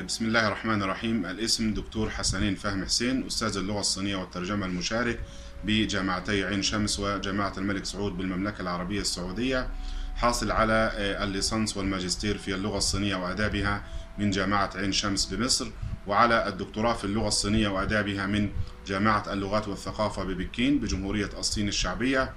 [0.05, 1.25] بسم الله الرحمن الرحيم.
[1.25, 5.19] الاسم دكتور حسنين فهم حسين أستاذ اللغة الصينية والترجمة المشارك.
[5.65, 9.67] بجامعتي عين شمس وجامعة الملك سعود بالمملكة العربية السعودية
[10.15, 10.91] حاصل على
[11.23, 13.83] الليسانس والماجستير في اللغة الصينية وآدابها
[14.17, 15.67] من جامعة عين شمس بمصر
[16.07, 18.49] وعلى الدكتوراه في اللغة الصينية وآدابها من
[18.87, 22.33] جامعة اللغات والثقافة ببكين بجمهورية الصين الشعبية.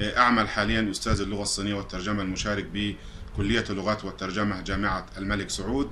[0.00, 5.90] أعمل حاليا أستاذ اللغة الصينية والترجمة المشارك بكلية اللغات والترجمة جامعة الملك سعود.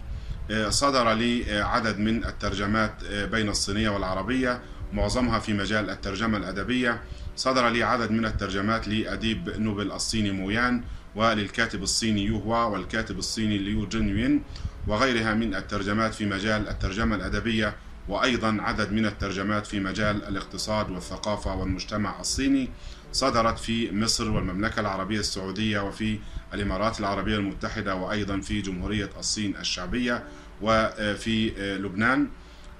[0.69, 7.01] صدر لي عدد من الترجمات بين الصينية والعربية معظمها في مجال الترجمة الأدبية.
[7.37, 10.83] صدر لي عدد من الترجمات لأديب نوبل الصيني مويان
[11.15, 14.43] وللكاتب الصيني يوهوا والكاتب الصيني ليو جنوين
[14.87, 17.77] وغيرها من الترجمات في مجال الترجمة الأدبية
[18.09, 22.69] وأيضا عدد من الترجمات في مجال الاقتصاد والثقافة والمجتمع الصيني.
[23.13, 26.19] صدرت في مصر والمملكة العربية السعودية وفي
[26.55, 30.25] الإمارات العربية المتحدة وأيضا في جمهورية الصين الشعبية
[30.63, 32.29] وفي لبنان.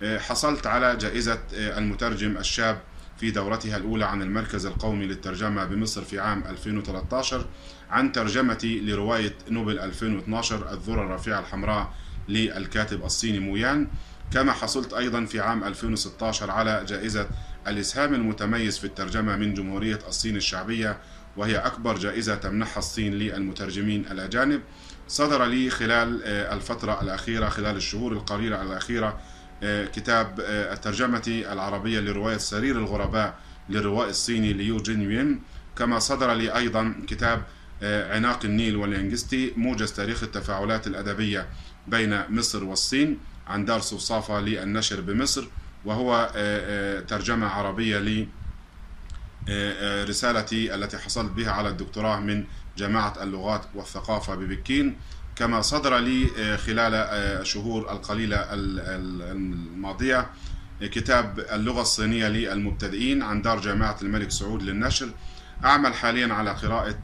[0.03, 2.81] حصلت على جائزة المترجم الشاب
[3.21, 7.47] في دورتها الأولى عن المركز القومي للترجمة بمصر في عام 2013
[7.91, 11.95] عن ترجمتي لرواية نوبل 2012 الذرة الرفيعة الحمراء
[12.29, 13.89] للكاتب الصيني مويان
[14.33, 17.29] كما حصلت أيضا في عام 2016 على جائزة
[17.67, 20.99] الإسهام المتميز في الترجمة من جمهورية الصين الشعبية
[21.37, 24.61] وهي أكبر جائزة تمنحها الصين للمترجمين الأجانب.
[25.09, 29.21] صدر لي خلال الفترة الأخيرة خلال الشهور القليلة الأخيرة
[29.63, 35.43] كتاب الترجمة العربية لرواية سرير الغرباء للروائي الصيني ليو جين
[35.77, 37.43] كما صدر لي أيضا كتاب
[37.83, 41.49] عناق النيل والينجستي موجز تاريخ التفاعلات الأدبية
[41.87, 45.45] بين مصر والصين عن دار صوصافة للنشر بمصر
[45.85, 46.31] وهو
[47.09, 48.29] ترجمة عربية ل
[50.09, 52.45] رسالتي التي حصلت بها على الدكتوراه من
[52.79, 54.97] جامعة اللغات والثقافة ببكين.
[55.39, 60.31] كما صدر لي خلال الشهور القليلة الماضية
[60.81, 65.09] كتاب اللغة الصينية للمبتدئين عن دار جامعة الملك سعود للنشر.
[65.65, 66.97] أعمل حاليا على قراءة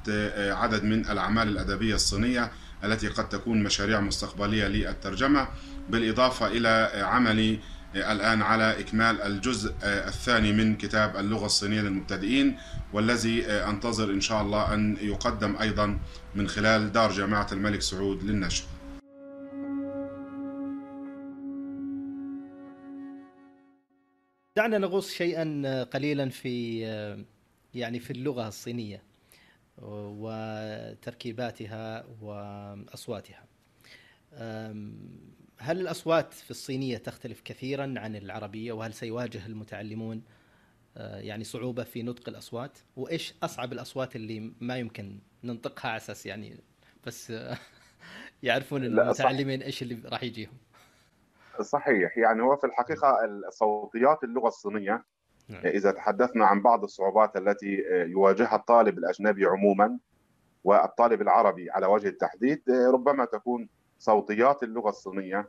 [0.53, 2.51] عدد من الأعمال الأدبية الصينية
[2.85, 5.49] التي قد تكون مشاريع مستقبلية للترجمة
[5.91, 7.59] بالإضافة إلى عملي
[7.97, 12.59] الآن على إكمال الجزء الثاني من كتاب اللغة الصينية للمبتدئين
[12.93, 15.99] والذي أنتظر إن شاء الله أن يقدم أيضا
[16.35, 18.65] من خلال دار جامعة الملك سعود للنشر.
[24.57, 26.81] دعنا نغوص شيئا قليلا في
[27.75, 29.03] يعني في اللغة الصينية
[30.23, 33.45] وتركيباتها وأصواتها.
[35.59, 40.23] هل الأصوات في الصينية تختلف كثيرا عن العربية؟ وهل سيواجه المتعلمون
[40.97, 46.57] يعني صعوبة في نطق الأصوات؟ وإيش أصعب الأصوات اللي ما يمكن ننطقها على أساس يعني
[47.07, 47.33] بس
[48.43, 50.53] يعرفون المتعلمين إيش اللي راح يجيهم؟
[51.61, 52.19] صحيح.
[52.19, 53.17] يعني هو في الحقيقة
[53.51, 55.05] صوتيات اللغة الصينية
[55.51, 59.99] إذا تحدثنا عن بعض الصعوبات التي يواجهها الطالب الأجنبي عموما
[60.65, 63.69] والطالب العربي على وجه التحديد ربما تكون
[64.05, 65.49] صوتيات اللغة الصينية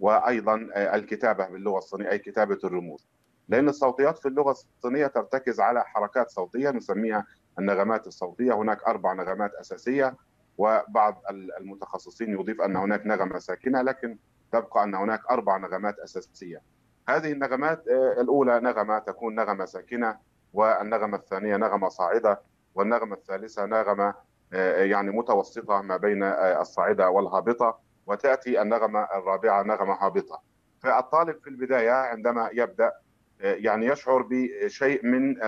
[0.00, 3.08] وأيضا الكتابة باللغة الصينية أي كتابة الرموز.
[3.48, 7.26] لأن الصوتيات في اللغة الصينية ترتكز على حركات صوتية نسميها
[7.58, 8.52] النغمات الصوتية.
[8.52, 10.14] هناك أربع نغمات أساسية
[10.58, 11.22] وبعض
[11.60, 14.18] المتخصصين يضيف أن هناك نغمة ساكنة لكن
[14.52, 16.62] تبقى أن هناك أربع نغمات أساسية.
[17.08, 17.88] هذه النغمات
[18.20, 20.18] الأولى نغمة تكون نغمة ساكنة
[20.54, 22.40] والنغمة الثانية نغمة صاعدة
[22.74, 24.14] والنغمة الثالثة نغمة
[24.52, 27.85] يعني متوسطة ما بين الصاعدة والهابطة.
[28.06, 30.42] وتأتي النغمة الرابعة نغمة هابطة.
[30.80, 32.92] فالطالب في البداية عندما يبدأ
[33.40, 35.42] يعني يشعر بشيء من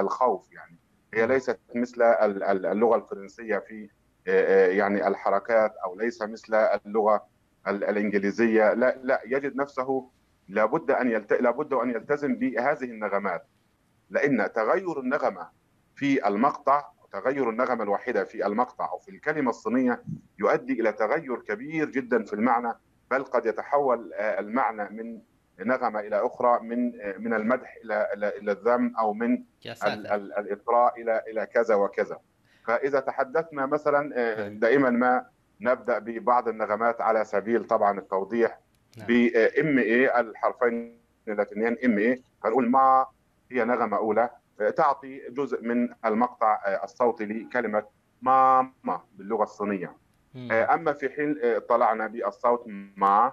[0.00, 0.78] الخوف يعني
[1.14, 3.88] هي ليست مثل اللغة الفرنسية في
[4.76, 7.26] يعني الحركات أو ليس مثل اللغة
[7.68, 8.72] الإنجليزية.
[8.72, 10.10] لا لا يجد نفسه
[10.48, 11.32] لابد أن يلت...
[11.32, 13.46] لابد أن يلتزم بهذه النغمات.
[14.10, 15.48] لأن تغير النغمة
[15.96, 20.02] في المقطع تغير النغمة الواحده في المقطع أو في الكلمة الصينية
[20.38, 22.72] يؤدي إلى تغير كبير جدا في المعنى
[23.10, 25.20] بل قد يتحول المعنى من
[25.60, 29.44] نغمة إلى أخرى من من المدح إلى إلى الذم أو من
[30.38, 32.18] الإطراء إلى إلى كذا وكذا.
[32.66, 34.14] فإذا تحدثنا مثلا
[34.48, 35.26] دائما ما
[35.60, 38.58] نبدأ ببعض النغمات على سبيل طبعا التوضيح
[39.08, 43.06] بام اي الحرفين اللاتينيين إم اي فنقول ما
[43.50, 44.30] هي نغمة أولى.
[44.76, 47.84] تعطي جزء من المقطع الصوتي لكلمة
[48.22, 49.96] ماما باللغة الصينية.
[50.50, 51.36] أما في حين
[51.68, 52.64] طلعنا بالصوت
[52.96, 53.32] ما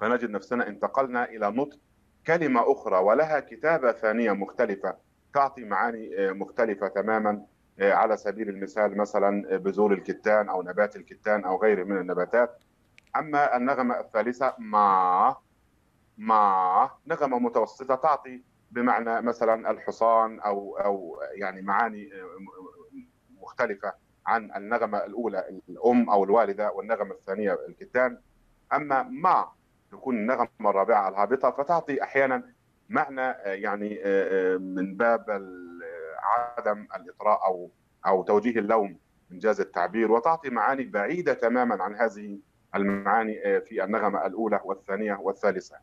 [0.00, 1.78] فنجد نفسنا انتقلنا إلى نطق
[2.26, 4.96] كلمة أخرى ولها كتابة ثانية مختلفة
[5.34, 7.46] تعطي معاني مختلفة تماما
[7.80, 12.62] على سبيل المثال مثلا بذور الكتان أو نبات الكتان أو غيره من النباتات.
[13.16, 15.36] أما النغمة الثالثة ما
[16.18, 22.10] ما نغمة متوسطة تعطي بمعنى مثلا الحصان أو أو يعني معاني
[23.40, 23.92] مختلفة
[24.26, 28.18] عن النغمة الأولى الأم أو الوالدة والنغمة الثانية الكتان
[28.72, 29.48] أما ما
[29.90, 32.42] تكون النغمة الرابعة الهابطة فتعطي أحيانا
[32.88, 34.00] معنى يعني
[34.58, 35.24] من باب
[36.22, 37.70] عدم الإطراء أو
[38.06, 38.98] أو توجيه اللوم
[39.32, 42.38] انجاز التعبير وتعطي معاني بعيدة تماما عن هذه
[42.74, 45.76] المعاني في النغمة الأولى والثانية والثالثة.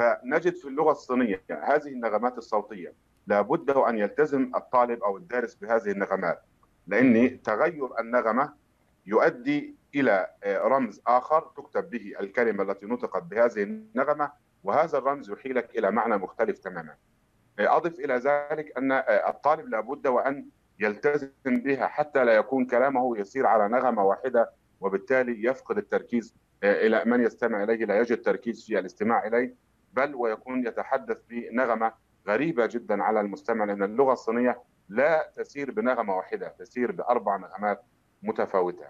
[0.00, 2.92] فنجد في اللغة الصينية هذه النغمات الصوتية
[3.26, 6.42] لابد أن يلتزم الطالب أو الدارس بهذه النغمات
[6.86, 8.52] لأن تغير النغمة
[9.06, 14.32] يؤدي إلى رمز آخر تكتب به الكلمة التي نطقت بهذه النغمة
[14.64, 16.94] وهذا الرمز يحيلك إلى معنى مختلف تماما.
[17.58, 20.46] أضف إلى ذلك أن الطالب لابد وأن
[20.78, 26.34] يلتزم بها حتى لا يكون كلامه يسير على نغمة واحدة وبالتالي يفقد التركيز
[26.64, 31.92] إلى من يستمع إليه لا يجد تركيز في الاستماع إليه بل ويكون يتحدث بنغمة
[32.28, 37.82] غريبة جدا على المستمع لأن اللغة الصينية لا تسير بنغمة واحدة تسير بأربع نغمات
[38.22, 38.86] متفاوتة.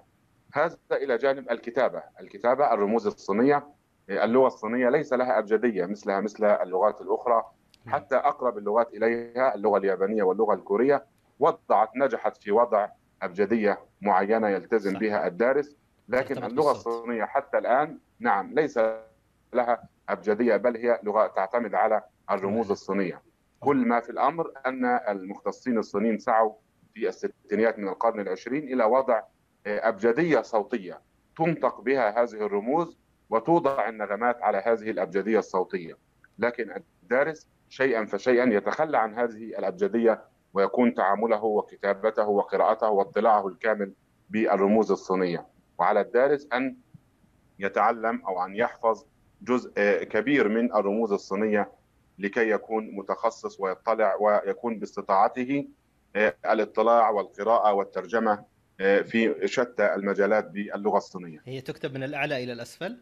[0.54, 3.66] هذا إلى جانب الكتابة، الكتابة الرموز الصينية.
[4.10, 7.44] اللغة الصينية ليس لها أبجدية مثلها مثل اللغات الأخرى.
[7.86, 11.04] حتى أقرب اللغات إليها اللغة اليابانية واللغة الكورية
[11.38, 12.88] وضعت نجحت في وضع
[13.22, 15.00] أبجدية معينة يلتزم صح.
[15.00, 15.76] بها الدارس.
[16.08, 18.78] لكن اللغة الصينية حتى الآن نعم ليس
[19.52, 23.22] لها أبجدية بل هي لغة تعتمد على الرموز الصينية.
[23.60, 26.52] كل ما في الأمر أن المختصين الصينيين سعوا
[26.94, 29.22] في الستينيات من القرن العشرين إلى وضع
[29.66, 31.00] أبجدية صوتية
[31.36, 32.98] تنطق بها هذه الرموز
[33.30, 35.96] وتوضع النغمات على هذه الأبجدية الصوتية.
[36.38, 43.92] لكن الدارس شيئا فشيئا يتخلى عن هذه الأبجدية ويكون تعامله وكتابته وقراءته واطلاعه الكامل
[44.30, 45.46] بالرموز الصينية.
[45.78, 46.76] وعلى الدارس أن
[47.58, 49.04] يتعلم أو أن يحفظ
[49.42, 49.70] جزء
[50.02, 51.72] كبير من الرموز الصينية
[52.18, 55.68] لكي يكون متخصص ويطلع ويكون باستطاعته
[56.46, 58.44] الاطلاع والقراءة والترجمة
[58.78, 61.42] في شتى المجالات باللغة الصينية.
[61.44, 62.98] هي تكتب من الأعلى إلى الأسفل؟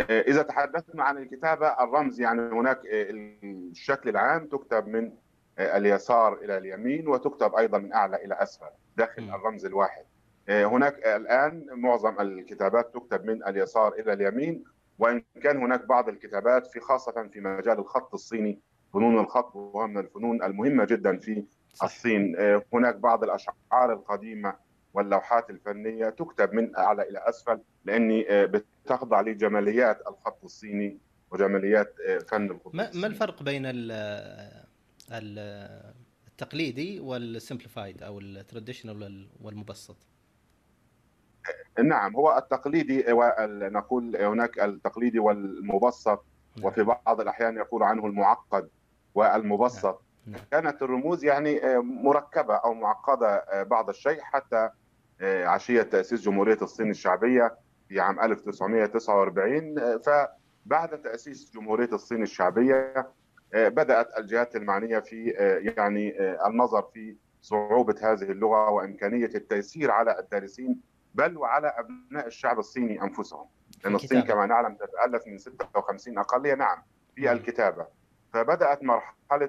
[0.00, 5.12] إذا تحدثنا عن الكتابة الرمز يعني هناك الشكل العام تكتب من
[5.58, 9.34] اليسار إلى اليمين وتكتب أيضا من أعلى إلى أسفل داخل م.
[9.34, 10.04] الرمز الواحد.
[10.48, 14.64] هناك الآن معظم الكتابات تكتب من اليسار إلى اليمين
[14.98, 18.58] وإن كان هناك بعض الكتابات في خاصة في مجال الخط الصيني
[18.94, 21.44] فنون الخط وهو من الفنون المهمة جدا في
[21.82, 22.36] الصين.
[22.72, 24.54] هناك بعض الأشعار القديمة
[24.94, 30.98] واللوحات الفنية تكتب من اعلى إلى أسفل لأني بتخضع لجماليات الخط الصيني
[31.30, 31.94] وجماليات
[32.28, 33.62] فن الخط ما, ما الفرق بين
[36.26, 39.96] التقليدي وال simplified أو ال traditional والمبسط؟
[41.84, 43.04] نعم هو التقليدي
[43.68, 46.24] نقول هناك التقليدي والمبسط
[46.62, 48.68] وفي بعض الأحيان يقول عنه المعقد
[49.14, 50.02] والمبسط.
[50.50, 54.70] كانت الرموز يعني مركبة أو معقدة بعض الشيء حتى
[55.22, 57.54] عشية تأسيس جمهورية الصين الشعبية
[57.88, 63.08] في عام 1949 فبعد تأسيس جمهورية الصين الشعبية
[63.54, 65.24] بدأت الجهات المعنية في
[65.76, 66.14] يعني
[66.46, 70.80] النظر في صعوبة هذه اللغة وإمكانية التيسير على الدارسين
[71.16, 73.46] بل وعلى أبناء الشعب الصيني أنفسهم.
[73.84, 76.82] لأن الصين كما نعلم تتالف من 56 أقلية نعم
[77.14, 77.86] في الكتابة.
[78.32, 79.48] فبدأت مرحلة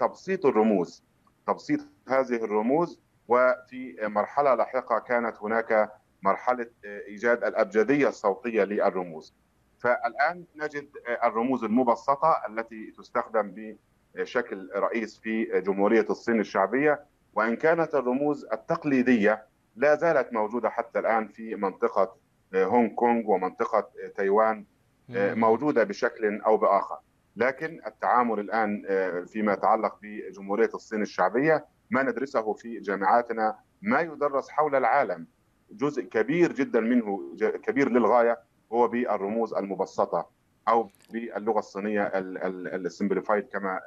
[0.00, 1.04] تبسيط الرموز.
[1.46, 9.34] تبسيط هذه الرموز وفي مرحلة لاحقة كانت هناك مرحلة إيجاد الأبجدية الصوتية للرموز.
[9.78, 10.88] فالآن نجد
[11.24, 13.76] الرموز المبسطة التي تستخدم
[14.14, 17.04] بشكل رئيس في جمهورية الصين الشعبية.
[17.34, 19.47] وإن كانت الرموز التقليدية
[19.78, 22.16] لا زالت موجودة حتى الآن في منطقة
[22.54, 24.64] هونغ كونغ ومنطقة تايوان
[25.10, 26.98] موجودة بشكل أو بآخر.
[27.36, 28.82] لكن التعامل الآن
[29.26, 35.26] فيما يتعلق بجمهورية الصين الشعبية ما ندرسه في جامعاتنا ما يدرس حول العالم.
[35.70, 38.38] جزء كبير جدا منه كبير للغاية
[38.72, 40.37] هو بالرموز المبسطة.
[40.68, 43.80] أو باللغة الصينية السمبليفايد كما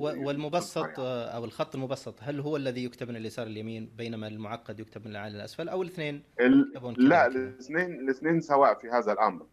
[0.00, 5.10] والمبسط أو الخط المبسط هل هو الذي يكتب من اليسار لليمين بينما المعقد يكتب من
[5.10, 6.22] الاعلى للاسفل أو الاثنين؟
[7.08, 9.46] لا الاثنين الاثنين سواء في هذا الأمر.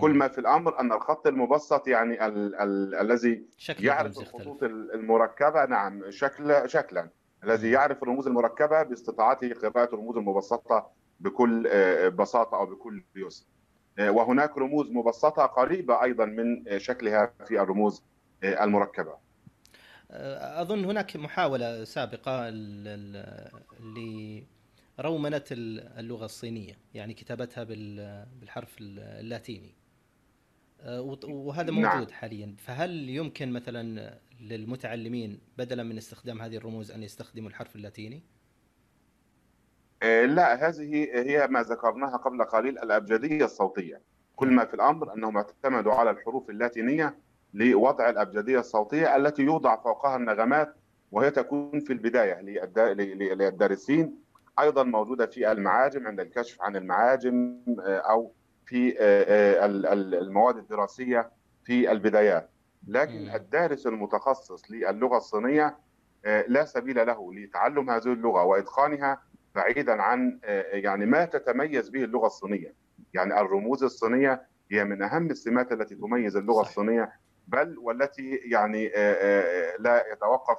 [0.00, 3.44] كل ما في الأمر أن الخط المبسط يعني ال ال الذي
[3.86, 7.08] يعرف الخطوط المركبة نعم شكل شكلا.
[7.44, 10.90] الذي يعرف الرموز المركبة باستطاعته قراءة الرموز المبسطة
[11.20, 11.62] بكل
[12.10, 13.44] بساطه أو بكل يسر
[13.98, 18.02] وهناك رموز مبسطة قريبة أيضا من شكلها في الرموز
[18.44, 19.14] المركبة
[20.60, 22.50] أظن هناك محاولة سابقة
[24.98, 29.74] لرومنة اللغة الصينية يعني كتابتها بالحرف اللاتيني
[31.24, 32.06] وهذا موجود نعم.
[32.12, 38.22] حاليا فهل يمكن مثلا للمتعلمين بدلا من استخدام هذه الرموز أن يستخدموا الحرف اللاتيني؟
[40.02, 44.00] لا هذه هي ما ذكرناها قبل قليل الأبجدية الصوتية.
[44.36, 47.18] كل ما في الأمر أنهم اعتمدوا على الحروف اللاتينية
[47.54, 50.74] لوضع الأبجدية الصوتية التي يوضع فوقها النغمات
[51.12, 54.14] وهي تكون في البداية للدارسين.
[54.60, 58.32] أيضا موجودة في المعاجم عند الكشف عن المعاجم أو
[58.66, 58.94] في
[60.20, 61.30] المواد الدراسية
[61.64, 62.50] في البدايات.
[62.88, 65.78] لكن الدارس المتخصص للغة الصينية
[66.24, 69.29] لا سبيل له لتعلم هذه اللغة وإتقانها.
[69.54, 70.40] بعيدا عن
[70.72, 72.74] يعني ما تتميز به اللغة الصينية
[73.14, 76.68] يعني الرموز الصينية هي من أهم السمات التي تميز اللغة صحيح.
[76.68, 77.12] الصينية
[77.48, 78.88] بل والتي يعني
[79.78, 80.58] لا يتوقف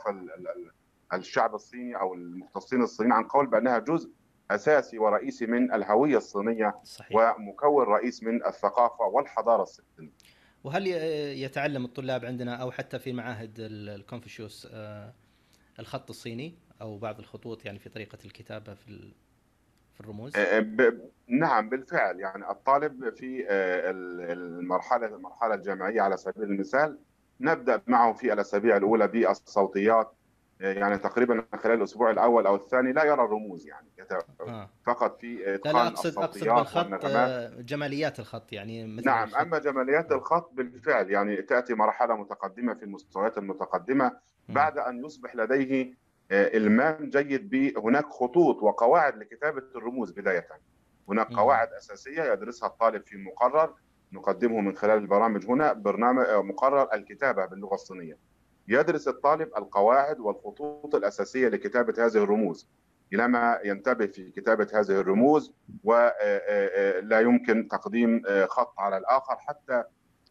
[1.13, 4.11] الشعب الصيني أو المختصين الصينيين عن قول بأنها جزء
[4.51, 7.37] أساسي ورئيسي من الهوية الصينية صحيح.
[7.37, 10.11] ومكون رئيس من الثقافة والحضارة الصينية.
[10.63, 10.87] وهل
[11.37, 14.67] يتعلم الطلاب عندنا أو حتى في معاهد الكونفوشيوس
[15.79, 19.13] الخط الصيني أو بعض الخطوط يعني في طريقة الكتابة في
[19.93, 20.33] في الرموز؟
[21.27, 23.45] نعم بالفعل يعني الطالب في
[24.31, 26.99] المرحلة المرحلة الجامعية على سبيل المثال
[27.39, 30.13] نبدأ معه في الأسابيع الأولى بالصوتيات
[30.59, 33.87] يعني تقريبا خلال الأسبوع الأول أو الثاني لا يرى الرموز يعني
[34.41, 34.69] آه.
[34.85, 37.05] فقط في اتقان لا اقصد أقصد بالخط
[37.59, 39.41] جماليات الخط يعني مثل نعم الخط.
[39.41, 44.11] أما جماليات الخط بالفعل يعني تأتي مرحلة متقدمة في المستويات المتقدمة
[44.49, 45.93] بعد أن يصبح لديه
[46.31, 50.47] المام جيد ب هناك خطوط وقواعد لكتابة الرموز بداية.
[51.09, 53.73] هناك قواعد أساسية يدرسها الطالب في مقرر
[54.11, 55.73] نقدمه من خلال البرامج هنا.
[55.73, 58.17] برنامج مقرر الكتابة باللغة الصينية.
[58.67, 62.69] يدرس الطالب القواعد والخطوط الأساسية لكتابة هذه الرموز.
[63.13, 69.83] إلى ما ينتبه في كتابة هذه الرموز ولا يمكن تقديم خط على الآخر حتى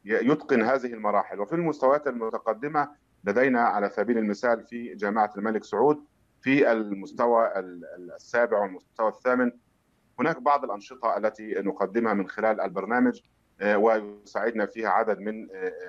[0.05, 1.41] يتقن هذه المراحل.
[1.41, 6.05] وفي المستويات المتقدمة لدينا على سبيل المثال في جامعة الملك سعود
[6.43, 7.53] في المستوى
[8.17, 9.53] السابع والمستوى الثامن.
[10.19, 13.21] هناك بعض الأنشطة التي نقدمها من خلال البرنامج
[13.75, 15.49] ويساعدنا فيها عدد من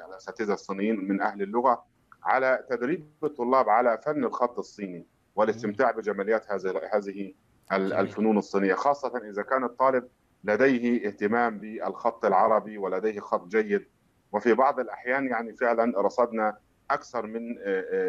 [0.09, 1.85] الأساتذة الصينيين من أهل اللغة
[2.23, 7.33] على تدريب الطلاب على فن الخط الصيني والاستمتاع بجماليات هذه هذه
[7.71, 10.07] الفنون الصينية خاصة إذا كان الطالب
[10.43, 13.87] لديه اهتمام بالخط العربي ولديه خط جيد.
[14.31, 16.57] وفي بعض الأحيان يعني فعلا رصدنا
[16.93, 17.57] أكثر من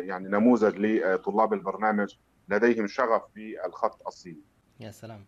[0.09, 2.15] يعني نموذج لطلاب البرنامج
[2.49, 4.43] لديهم شغف بالخط الصيني.
[4.81, 5.25] يا سلام.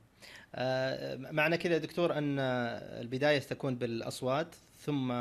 [1.34, 5.12] معنى كذا دكتور أن البداية تكون بالأصوات ثم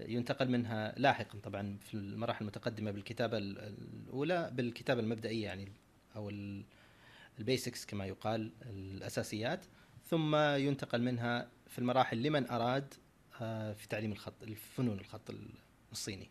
[0.00, 5.68] ينتقل منها لاحقا طبعا في المراحل المتقدمة بالكتابة الأولى بالكتابة المبدئية يعني
[6.16, 6.32] أو
[7.38, 9.64] البيسكس كما يقال الأساسيات
[10.04, 12.94] ثم ينتقل منها في المراحل لمن أراد
[13.74, 15.34] في تعليم الخط الفنون الخط
[15.92, 16.30] الصيني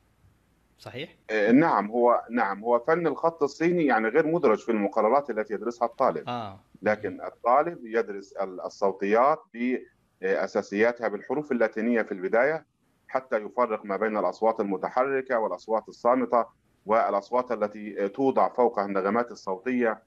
[0.82, 1.16] صحيح؟
[1.52, 6.24] نعم هو نعم هو فن الخط الصيني يعني غير مدرج في المقررات التي يدرسها الطالب
[6.30, 6.60] آه.
[6.82, 8.34] لكن الطالب يدرس
[8.66, 9.44] الصوتيات
[10.22, 12.66] بأساسياتها بالحروف اللاتينية في البداية
[13.08, 16.46] حتى يفرق ما بين الأصوات المتحركة والأصوات الصامتة
[16.86, 20.04] والأصوات التي توضع فوقها النغمات الصوتية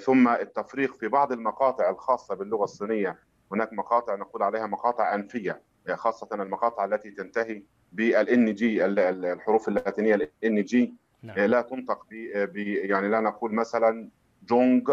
[0.00, 3.18] ثم التفريق في بعض المقاطع الخاصة باللغة الصينية
[3.52, 5.62] هناك مقاطع نقول عليها مقاطع أنفية
[5.94, 7.62] خاصة المقاطع التي تنتهي
[7.94, 11.38] بال NG الحروف اللاتينية ال NG نعم.
[11.38, 14.08] لا تنطق ب يعني لا نقول مثلا
[14.48, 14.90] جونج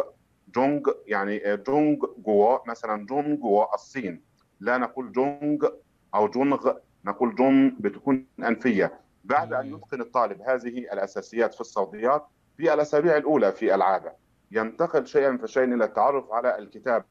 [0.56, 4.22] جونج يعني 中国 مثلا 中国 الصين.
[4.60, 5.66] لا نقول جونج
[6.16, 6.74] أو جونغ
[7.06, 9.00] نقول جون بتكون أنفية.
[9.24, 12.28] بعد أن يتقن الطالب هذه الأساسيات في الصوتيات
[12.58, 14.16] في الأسابيع الأولى في العادة.
[14.52, 17.06] ينتقل شيئا فشيئا إلى التعرف على الكتابة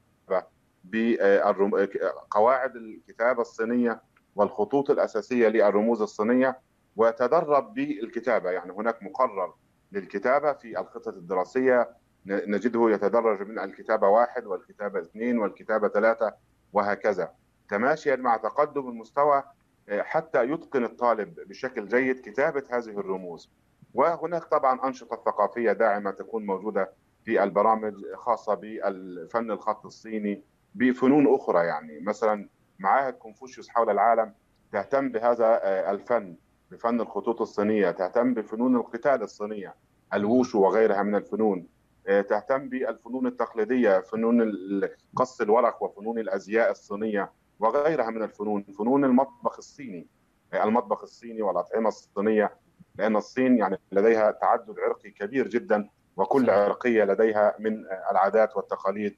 [0.83, 4.01] بقواعد الكتابة الصينية
[4.35, 6.59] والخطوط الأساسية للرموز الصينية
[6.95, 8.51] ويتدرب بالكتابة.
[8.51, 9.53] يعني هناك مقرر
[9.91, 11.89] للكتابة في الخطط الدراسية.
[12.25, 16.33] نجده يتدرج من الكتابة واحد والكتابة اثنين والكتابة ثلاثة
[16.73, 17.31] وهكذا.
[17.69, 19.43] تماشيا مع تقدم المستوى
[19.91, 23.51] حتى يتقن الطالب بشكل جيد كتابة هذه الرموز.
[23.93, 26.91] وهناك طبعا أنشطة ثقافية داعمة تكون موجودة
[27.25, 30.43] في البرامج خاصة بالفن الخط الصيني
[30.75, 31.67] بفنون أخرى.
[31.67, 32.49] يعني مثلا
[32.81, 34.33] معاهد كونفوشيوس حول العالم
[34.71, 35.59] تهتم بهذا
[35.91, 36.35] الفن
[36.71, 39.75] بفن الخطوط الصينية تهتم بفنون القتال الصينية
[40.13, 41.67] الووشو وغيرها من الفنون
[42.05, 44.51] تهتم بالفنون التقليدية فنون
[45.15, 50.07] قص الورق وفنون الأزياء الصينية وغيرها من الفنون فنون المطبخ الصيني
[50.53, 52.51] المطبخ الصيني والأطعمة الصينية
[52.95, 59.17] لأن الصين يعني لديها تعدد عرقي كبير جدا وكل عرقية لديها من العادات والتقاليد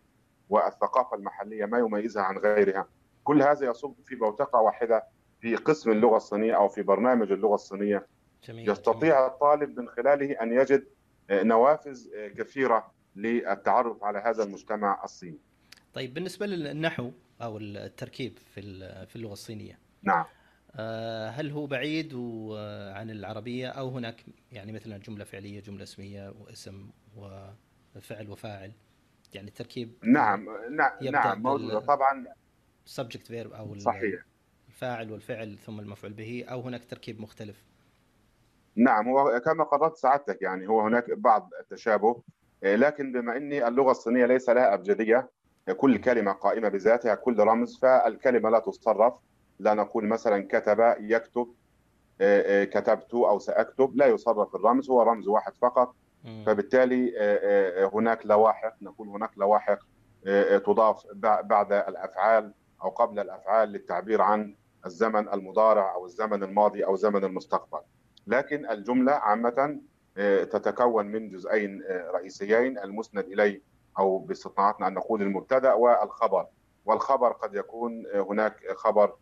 [0.49, 2.88] والثقافة المحلية ما يميزها عن غيرها.
[3.24, 5.03] كل هذا يصب في بوتقه واحدة
[5.41, 8.07] في قسم اللغة الصينية أو في برنامج اللغة الصينية
[8.47, 9.32] جميل يستطيع جميل.
[9.32, 10.86] الطالب من خلاله أن يجد
[11.32, 12.07] نوافذ
[12.38, 15.39] كثيرة للتعرف على هذا المجتمع الصيني.
[15.93, 17.11] طيب بالنسبة للنحو
[17.41, 18.61] أو التركيب في
[19.05, 19.80] في اللغة الصينية.
[20.03, 20.26] نعم.
[21.30, 22.13] هل هو بعيد
[22.95, 26.89] عن العربية أو هناك يعني مثلا جملة فعلية جملة اسمية واسم
[27.95, 28.71] وفعل وفاعل
[29.34, 32.26] يعني التركيب نعم نعم نعم موجودة طبعا
[32.88, 34.21] subject verb أو صحيح.
[34.67, 37.63] الفاعل والفعل ثم المفعول به أو هناك تركيب مختلف.
[38.75, 42.21] نعم هو كما قررت سعادتك يعني هو هناك بعض التشابه.
[42.63, 45.29] لكن بما إني اللغة الصينية ليس لها أبجدية
[45.77, 49.13] كل كلمة قائمة بذاتها كل رمز فالكلمة لا تصرف
[49.59, 51.53] لا نقول مثلا كتب يكتب.
[52.63, 55.95] كتبت أو سأكتب لا يصرف الرمز هو رمز واحد فقط.
[56.45, 57.13] فبالتالي
[57.93, 59.79] هناك لواحق نقول هناك لواحق
[60.65, 61.05] تضاف
[61.43, 62.53] بعد الأفعال.
[62.84, 64.55] أو قبل الأفعال للتعبير عن
[64.86, 67.79] الزمن المضارع أو الزمن الماضي أو زمن المستقبل.
[68.27, 69.79] لكن الجملة عامة
[70.51, 73.61] تتكون من جزئين رئيسيين المسند إليه
[73.99, 76.47] أو باستطاعتنا أن نقول المبتدأ والخبر.
[76.86, 79.15] والخبر قد يكون هناك خبر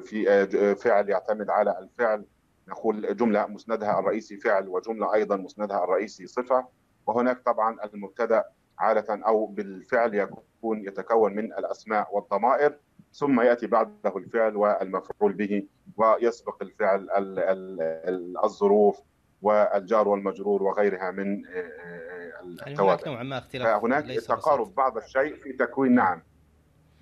[0.00, 2.24] في فعل يعتمد على الفعل.
[2.68, 6.66] نقول جملة مسندها الرئيسي فعل وجملة أيضا مسندها الرئيسي صفة.
[7.06, 8.44] وهناك طبعا المبتدأ
[8.80, 12.76] عادة أو بالفعل يكون يتكون من الأسماء والضمائر
[13.12, 15.66] ثم يأتي بعده الفعل والمفعول به
[15.96, 17.08] ويسبق الفعل
[18.44, 19.00] الظروف
[19.42, 21.42] والجار والمجرور وغيرها من
[22.66, 26.22] التوابع نوعا ما اختلاف فهناك تقارب بعض الشيء في تكوين نعم.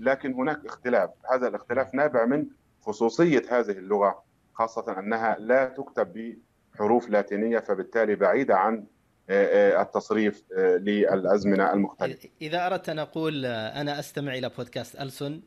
[0.01, 1.11] لكن هناك اختلاف.
[1.33, 2.47] هذا الاختلاف نابع من
[2.83, 4.23] خصوصية هذه اللغة
[4.55, 6.37] خاصة أنها لا تكتب
[6.75, 8.87] بحروف لاتينية فبالتالي بعيدة عن
[9.31, 12.29] التصريف للأزمنة المختلفة.
[12.43, 15.41] إذا أردت أن أقول أنا أستمع إلى بودكاست ألسن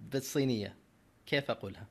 [0.00, 0.76] بالصينية
[1.26, 1.86] كيف أقولها؟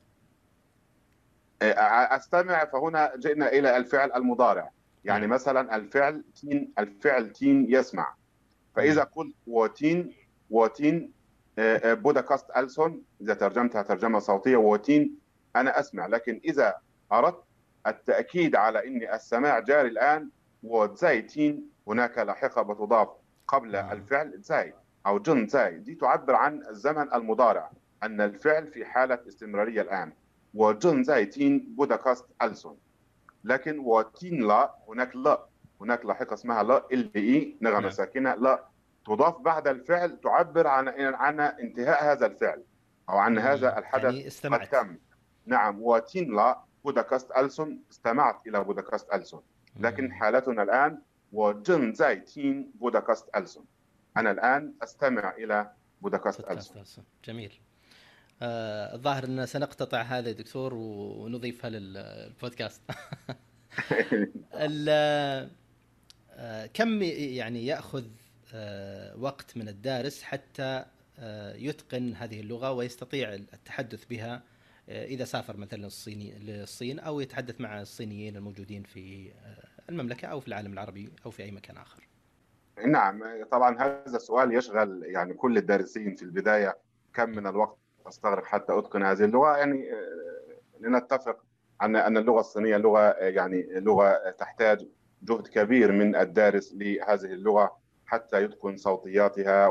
[2.16, 4.70] أستمع فهنا جئنا إلى الفعل المضارع
[5.04, 5.30] يعني م.
[5.30, 8.14] مثلا الفعل تين الفعل تين يسمع
[8.76, 10.12] فإذا قلت وتين
[10.50, 11.12] وتين
[11.84, 15.18] بودكاست ألسون إذا ترجمتها ترجمة صوتية وتين
[15.56, 16.74] أنا أسمع لكن إذا
[17.12, 17.42] أردت
[17.86, 20.28] التأكيد على ان السماع جاري الآن
[20.62, 23.08] وزاي تين هناك لاحقة بتضاف
[23.48, 23.92] قبل آه.
[23.92, 24.74] الفعل زاي
[25.06, 27.70] أو جن زاي دي تعبر عن الزمن المضارع
[28.02, 30.12] أن الفعل في حالة استمرارية الآن.
[30.54, 32.76] وجن زاي تين بودكاست ألسون
[33.44, 35.46] لكن وتين لا هناك لا.
[35.80, 37.90] هناك لاحقة اسمها لا إل إي نغمة نعم.
[37.90, 38.64] ساكنة لا.
[39.06, 42.62] تضاف بعد الفعل تعبر عن عن انتهاء هذا الفعل
[43.08, 44.74] أو عن هذا الحدث يعني استمعت.
[44.74, 44.96] قد تم.
[45.46, 45.82] نعم.
[45.82, 49.42] وتين لا بودكاست ألسون استمعت إلى بودكاست ألسون
[49.76, 50.98] لكن حالتنا الآن
[51.32, 53.64] وجن زاي تين بودكاست ألسون
[54.16, 55.70] أنا الآن أستمع إلى
[56.02, 57.60] بودكاست ألسون جميل.
[58.42, 62.82] آه الظاهر أن سنقتطع هذا دكتور ونضيفها للبودكاست.
[66.40, 68.04] آه كم يعني يأخذ
[68.54, 70.84] آه وقت من الدارس حتى
[71.18, 74.42] آه يتقن هذه اللغة ويستطيع التحدث بها
[74.88, 79.32] إذا سافر مثلا الصيني للصين أو يتحدث مع الصينيين الموجودين في
[79.88, 82.08] المملكة أو في العالم العربي أو في أي مكان آخر.
[82.86, 86.78] نعم طبعا هذا السؤال يشغل يعني كل الدارسين في البداية
[87.14, 89.84] كم من الوقت أستغرق حتى أتقن هذه اللغة يعني
[90.80, 91.44] لنتفق
[91.82, 94.86] أن أن اللغة الصينية لغة يعني لغة تحتاج
[95.22, 97.76] جهد كبير من الدارس لهذه اللغة
[98.06, 99.68] حتى يتقن صوتياتها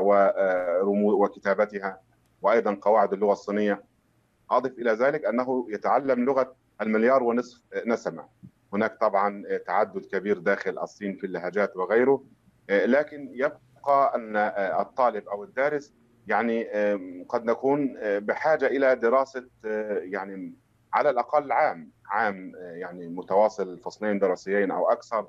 [0.82, 2.00] وكتابتها
[2.42, 3.84] وأيضا قواعد اللغة الصينية
[4.50, 8.28] اضف إلى ذلك أنه يتعلم لغة المليار ونصف نسمة.
[8.72, 12.24] هناك طبعا تعدد كبير داخل الصين في اللهجات وغيره
[12.70, 14.36] لكن يبقى أن
[14.80, 15.94] الطالب أو الدارس
[16.26, 16.64] يعني
[17.28, 19.46] قد نكون بحاجة إلى دراسة
[20.02, 20.54] يعني
[20.92, 25.28] على الأقل عام عام يعني متواصل فصلين دراسيين أو أكثر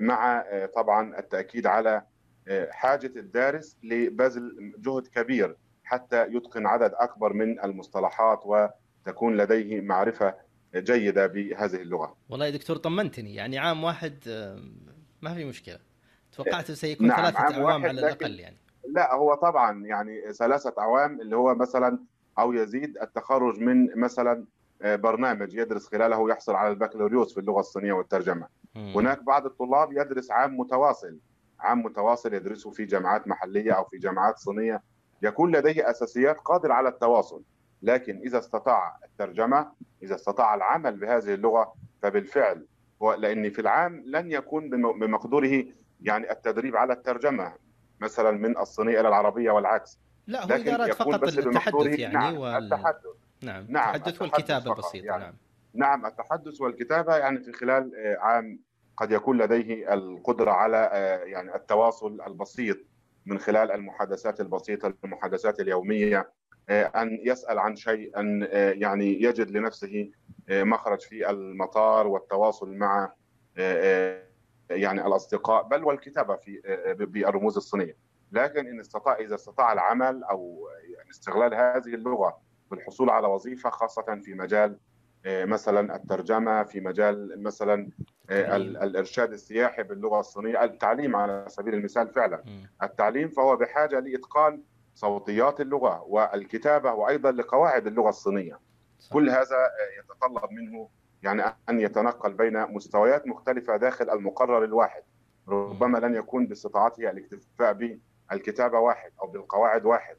[0.00, 0.44] مع
[0.76, 2.02] طبعا التأكيد على
[2.70, 10.34] حاجة الدارس لبذل جهد كبير حتى يتقن عدد أكبر من المصطلحات وتكون لديه معرفة
[10.76, 12.16] جيدة بهذه اللغة.
[12.28, 14.18] والله يا دكتور طمنتني يعني عام واحد
[15.22, 15.78] ما في مشكلة.
[16.32, 18.56] توقعت سيكون نعم ثلاثة أعوام على الأقل يعني.
[18.88, 21.98] لا هو طبعا يعني ثلاثة أعوام اللي هو مثلا
[22.38, 24.44] أو يزيد التخرج من مثلا
[24.84, 28.46] برنامج يدرس خلاله يحصل على البكالوريوس في اللغة الصينية والترجمة.
[28.74, 28.78] م.
[28.78, 31.18] هناك بعض الطلاب يدرس عام متواصل
[31.60, 34.82] عام متواصل يدرسه في جامعات محلية أو في جامعات صينية
[35.22, 37.42] يكون لديه أساسيات قادر على التواصل
[37.82, 42.66] لكن إذا استطاع الترجمة إذا استطاع العمل بهذه اللغة فبالفعل
[43.18, 45.64] لأن في العام لن يكون بمقدوره
[46.02, 47.52] يعني التدريب على الترجمة
[48.00, 49.98] مثلا من الصينيه إلى العربية والعكس.
[50.26, 52.64] لا هو اذا اراد فقط التحدث يعني نعم وال...
[52.64, 53.04] التحدث.
[53.42, 55.24] نعم, نعم التحدث والكتابة البسيطه يعني.
[55.24, 55.34] نعم.
[55.74, 58.60] نعم التحدث والكتابة يعني في خلال عام
[58.96, 60.90] قد يكون لديه القدرة على
[61.26, 62.76] يعني التواصل البسيط.
[63.26, 66.30] من خلال المحادثات البسيطة المحادثات اليومية
[66.70, 70.10] أن يسأل عن شيء أن يعني يجد لنفسه
[70.50, 73.12] مخرج في المطار والتواصل مع
[74.70, 76.60] يعني الأصدقاء بل والكتابة في
[76.98, 77.96] بالرموز الصينية.
[78.32, 82.38] لكن إن استطاع إذا استطاع العمل أو يعني استغلال هذه اللغة
[82.70, 84.78] بالحصول على وظيفة خاصة في مجال
[85.26, 87.88] مثلا الترجمة في مجال مثلا
[88.30, 92.42] الإرشاد السياحي باللغة الصينية التعليم على سبيل المثال فعلا.
[92.82, 94.62] التعليم فهو بحاجة لإتقان
[94.94, 98.60] صوتيات اللغة والكتابة وأيضا لقواعد اللغة الصينية.
[99.12, 100.88] كل هذا يتطلب منه
[101.22, 105.02] يعني أن يتنقل بين مستويات مختلفة داخل المقرر الواحد.
[105.48, 107.98] ربما لن يكون باستطاعته الاكتفاء
[108.30, 110.16] بالكتابة واحد أو بالقواعد واحد.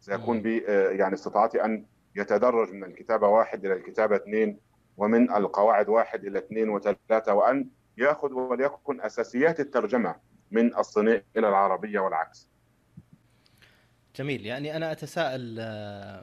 [0.00, 1.84] سيكون ب يعني استطاعته أن
[2.16, 4.58] يتدرج من الكتابة واحد إلى الكتابة اثنين
[4.96, 10.16] ومن القواعد واحد إلى اثنين وثلاثة وأن يأخذ وليكن أساسيات الترجمة
[10.50, 12.48] من الصينيه إلى العربية والعكس.
[14.16, 15.56] جميل يعني أنا أتساءل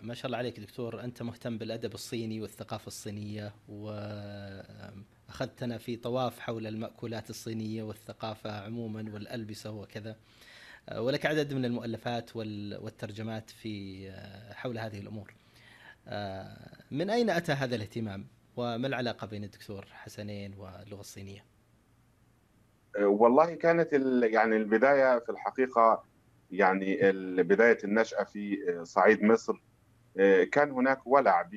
[0.04, 6.68] ما شاء الله عليك دكتور أنت مهتم بالأدب الصيني والثقافة الصينية واخذتنا في طواف حول
[6.68, 10.16] المأكولات الصينية والثقافة عموما والألبسة وكذا
[10.96, 14.12] ولك عدد من المؤلفات والترجمات في
[14.54, 15.34] حول هذه الأمور.
[16.92, 18.28] من أين أتى هذا الاهتمام؟
[18.58, 21.46] وما العلاقة بين الدكتور حسنين واللغة الصينية؟
[23.00, 23.94] والله كانت
[24.24, 26.04] يعني البداية في الحقيقة
[26.52, 27.00] يعني
[27.44, 29.62] بداية النشأة في صعيد مصر
[30.52, 31.54] كان هناك ولع ب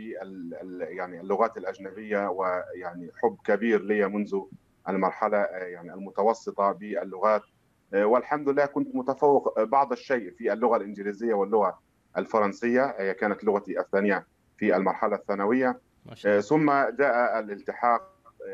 [0.81, 4.41] يعني اللغات الأجنبية ويعني حب كبير لي منذ
[4.89, 7.43] المرحلة يعني المتوسطة باللغات
[7.95, 11.79] والحمد لله كنت متفوق بعض الشيء في اللغة الإنجليزية واللغة
[12.19, 14.27] الفرنسية هي كانت لغتي الثانية
[14.61, 15.81] في المرحلة الثانوية.
[16.41, 18.03] ثم جاء الالتحاق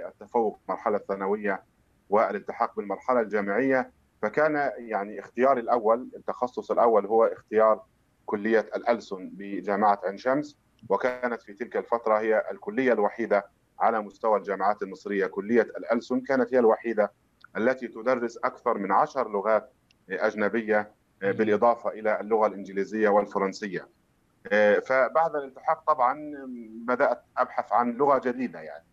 [0.09, 1.63] التفوق المرحلة الثانوية
[2.11, 3.91] والالتحاق بالمرحلة الجامعية.
[4.23, 7.83] فكان يعني اختياري الأول التخصص الأول هو اختيار
[8.27, 13.47] كلية الألسن بجامعة عين شمس وكانت في تلك الفترة هي الكلية الوحيدة
[13.81, 15.27] على مستوى الجامعات المصرية.
[15.27, 17.13] كلية الألسن كانت هي الوحيدة
[17.57, 19.73] التي تدرس أكثر من عشر لغات
[20.11, 23.89] أجنبية بالإضافة إلى اللغة الإنجليزية والفرنسية.
[24.87, 26.33] فبعد الالتحاق طبعا
[26.87, 28.85] بدأت أبحث عن لغة جديدة يعني.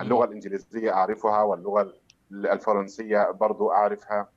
[0.00, 1.92] اللغة الإنجليزية أعرفها واللغة
[2.32, 4.28] الفرنسية برضو أعرفها.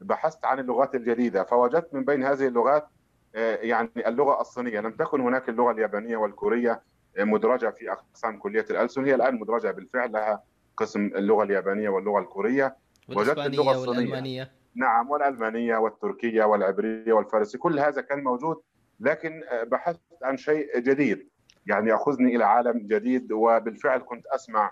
[0.00, 2.88] بحثت عن اللغات الجديدة فوجدت من بين هذه اللغات
[3.34, 4.80] يعني اللغة الصينية.
[4.80, 6.82] لم تكن هناك اللغة اليابانية والكورية
[7.18, 9.04] مدرجة في أقسام كلية الألسن.
[9.04, 10.42] هي الآن مدرجة بالفعل لها
[10.76, 12.76] قسم اللغة اليابانية واللغة الكورية.
[13.16, 13.98] وجدت اللغة الصينية.
[13.98, 14.52] والألمانية.
[14.74, 18.60] نعم والألمانية والتركية والعبرية والفارسيه كل هذا كان موجود
[19.00, 21.28] لكن بحثت عن شيء جديد
[21.66, 24.70] يعني يأخذني إلى عالم جديد وبالفعل كنت أسمع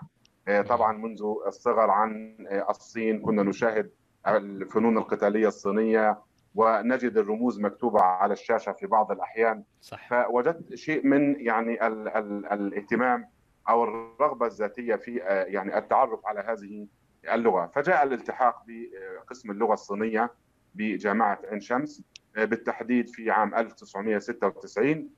[0.69, 2.37] طبعا منذ الصغر عن
[2.69, 3.21] الصين.
[3.21, 3.91] كنا نشاهد
[4.27, 6.19] الفنون القتالية الصينية
[6.55, 9.63] ونجد الرموز مكتوبة على الشاشة في بعض الأحيان.
[9.81, 10.09] صح.
[10.09, 13.29] فوجدت شيء من يعني ال ال الاهتمام
[13.69, 15.15] أو الرغبة الذاتية في
[15.47, 16.87] يعني التعرف على هذه
[17.33, 17.71] اللغة.
[17.75, 20.31] فجاء الالتحاق بقسم اللغة الصينية
[20.75, 22.03] بجامعة عين شمس
[22.37, 25.09] بالتحديد في عام 1996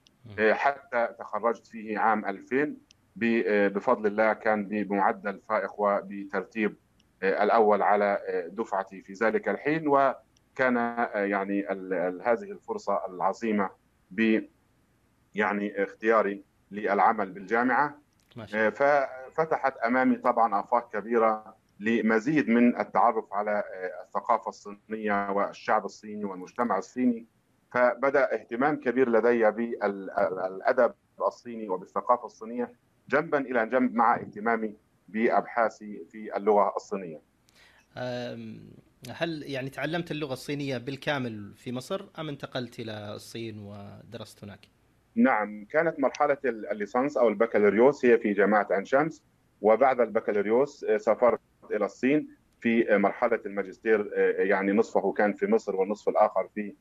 [0.54, 2.76] حتى تخرجت فيه عام 2000
[3.16, 6.76] بفضل الله كان بمعدل فائق وبترتيب
[7.24, 8.20] الأول على
[8.52, 10.76] دفعتي في ذلك الحين وكان
[11.16, 11.66] يعني
[12.24, 13.70] هذه الفرصة العظيمة
[14.12, 14.42] ب
[15.36, 17.98] يعني اختياري للعمل بالجامعة.
[19.36, 23.64] فتحت أمامي طبعا آفاق كبيرة لمزيد من التعرف على
[24.06, 27.26] الثقافة الصينية والشعب الصيني والمجتمع الصيني.
[27.72, 30.94] فبدأ اهتمام كبير لدي بالأدب
[31.28, 32.74] الصيني وبالثقافة الصينية
[33.10, 34.76] جنبا إلى جنب مع اهتمامي
[35.08, 37.22] بأبحاثي في اللغة الصينية.
[39.12, 44.60] هل يعني تعلمت اللغة الصينية بالكامل في مصر أم انتقلت إلى الصين ودرست هناك؟
[45.16, 49.24] نعم كانت مرحلة الليسانس أو البكالوريوس هي في جامعة عين شمس
[49.62, 51.40] وبعد البكالوريوس سافرت
[51.72, 52.28] إلى الصين
[52.62, 56.76] في مرحلة الماجستير يعني نصفه كان في مصر والنصف الآخر في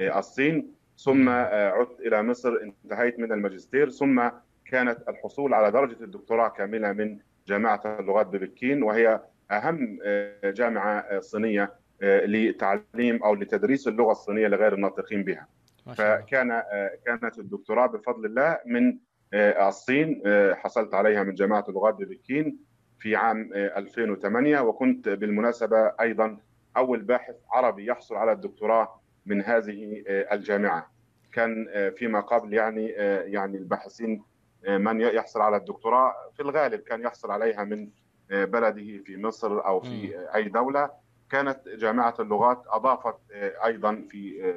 [0.00, 4.28] الصين ثم عدت إلى مصر انتهيت من الماجستير ثم
[4.64, 9.20] كانت الحصول على درجة الدكتوراه كاملة من جامعة اللغات ببكين وهي
[9.50, 9.98] أهم
[10.44, 11.72] جامعة صينية
[12.02, 15.48] لتعليم أو لتدريس اللغة الصينية لغير الناطقين بها.
[15.94, 16.62] فكان
[17.06, 18.98] كانت الدكتوراه بفضل الله من
[19.34, 20.22] الصين
[20.54, 22.58] حصلت عليها من جامعة اللغات ببكين
[22.98, 26.36] في عام 2008 وكنت بالمناسبة أيضا
[26.76, 30.90] أول باحث عربي يحصل على الدكتوراه من هذه الجامعة.
[31.32, 31.66] كان
[31.96, 32.86] فيما قبل يعني
[33.32, 34.22] يعني الباحثين
[34.68, 37.88] من يحصل على الدكتوراه في الغالب كان يحصل عليها من
[38.30, 40.90] بلده في مصر أو في أي دولة
[41.30, 43.16] كانت جامعة اللغات أضافت
[43.64, 44.52] أيضا في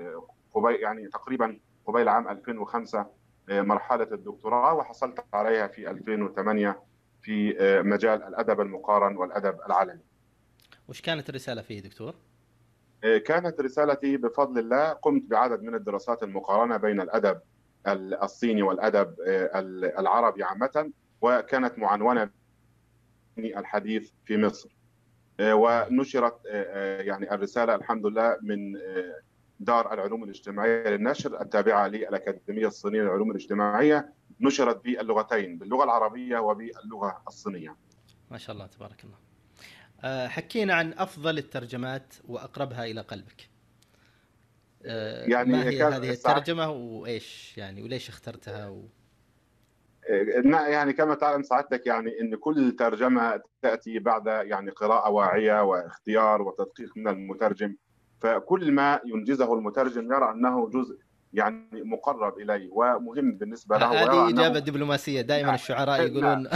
[0.52, 3.06] قبيل يعني تقريبا قبيل عام 2005
[3.50, 6.80] مرحلة الدكتوراه وحصلت عليها في 2008
[7.22, 7.56] في
[7.86, 10.02] مجال الأدب المقارن والأدب العالمي.
[10.88, 12.16] وش كانت الرسالة فيه دكتور؟
[13.02, 17.40] كانت رسالتي بفضل الله قمت بعدد من الدراسات المقارنة بين الأدب
[18.24, 19.16] الصيني والأدب
[20.00, 20.92] العربي عامة
[21.22, 22.30] وكانت معنونه
[23.38, 24.70] الحديث في مصر
[25.42, 26.46] ونشرت
[27.06, 28.58] يعني الرسالة الحمد لله من
[29.60, 37.76] دار العلوم الاجتماعية للنشر التابعة للأكاديمية الصينية للعلوم الاجتماعية نشرت باللغتين باللغة العربية وباللغة الصينية.
[38.32, 39.27] ما شاء الله تبارك الله.
[40.04, 43.50] حكينا عن أفضل الترجمات وأقربها إلى قلبك.
[44.82, 48.86] يعني ما هي هذه الترجمة وإيش يعني وليش اخترتها و...
[50.46, 56.98] يعني كما تعلم سعادتك يعني إن كل ترجمة تأتي بعد يعني قراءة واعية واختيار وتدقيق
[56.98, 57.76] من المترجم
[58.20, 60.98] فكل ما ينجزه المترجم يرى أنه جزء
[61.38, 65.22] يعني مقرب اليه ومهم بالنسبة له هذه إجابة دبلوماسية.
[65.22, 66.48] دائما الشعراء يقولون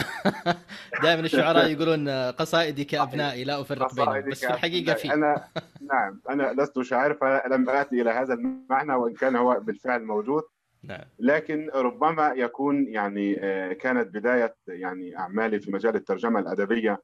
[1.03, 5.47] دائما الشعراء يقولون قصائدي كأبنائي لا أفرق بينهم بس في الحقيقة في أنا
[5.81, 6.21] نعم.
[6.29, 10.43] أنا لست شاعر فلم آتي إلى هذا المعنى وإن كان هو بالفعل موجود.
[10.83, 11.05] نعم.
[11.19, 13.35] لكن ربما يكون يعني
[13.73, 17.01] كانت بداية يعني أعمالي في مجال الترجمة الأدبية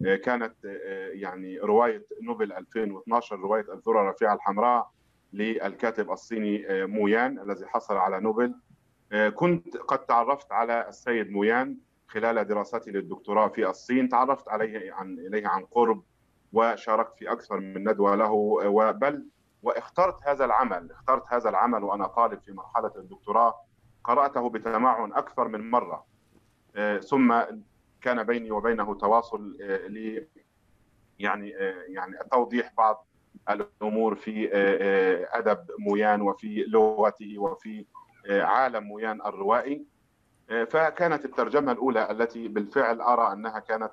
[0.00, 0.54] كانت
[1.12, 4.90] يعني رواية نوبل 2012 رواية الذرة الرفيعه الحمراء
[5.32, 8.54] للكاتب الصيني مويان الذي حصل على نوبل.
[9.34, 11.76] كنت قد تعرفت على السيد مويان
[12.06, 14.08] خلال دراستي للدكتوراه في الصين.
[14.08, 16.02] تعرفت عليه عن إليه عن قرب
[16.52, 18.32] وشاركت في أكثر من ندوة له.
[18.66, 19.26] وبل
[19.62, 23.54] واخترت هذا العمل اخترت هذا العمل وأنا طالب في مرحلة الدكتوراه.
[24.04, 26.06] قرأته بتمعن أكثر من مرة.
[27.00, 27.40] ثم
[28.00, 29.56] كان بيني وبينه تواصل
[29.88, 30.26] ل
[31.18, 31.50] يعني
[31.88, 33.06] يعني توضيح بعض
[33.50, 34.50] الأمور في
[35.32, 37.84] أدب مويان وفي لغته وفي
[38.30, 39.84] عالم مويان الروائي.
[40.50, 43.90] فكانت الترجمة الأولى التي بالفعل أرى أنها كانت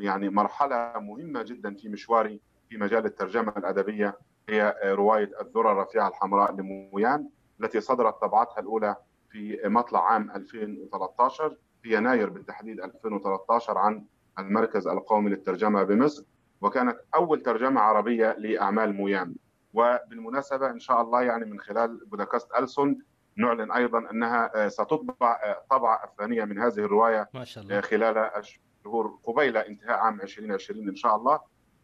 [0.00, 4.18] يعني مرحلة مهمة جدا في مشواري في مجال الترجمة الأدبية
[4.48, 7.28] هي رواية الذرة الرفيعة الحمراء لمويان
[7.60, 8.96] التي صدرت طبعتها الأولى
[9.30, 14.04] في مطلع عام 2013 في يناير بالتحديد 2013 عن
[14.38, 16.24] المركز القومي للترجمة بمصر.
[16.60, 19.34] وكانت أول ترجمة عربية لأعمال مويان
[19.74, 23.02] وبالمناسبة إن شاء الله يعني من خلال بودكاست ألسون
[23.36, 27.80] نعلن أيضا أنها ستطبع طبعة الثانية من هذه الرواية ما شاء الله.
[27.80, 31.40] خلال الشهور قبيل انتهاء عام 2020 إن شاء الله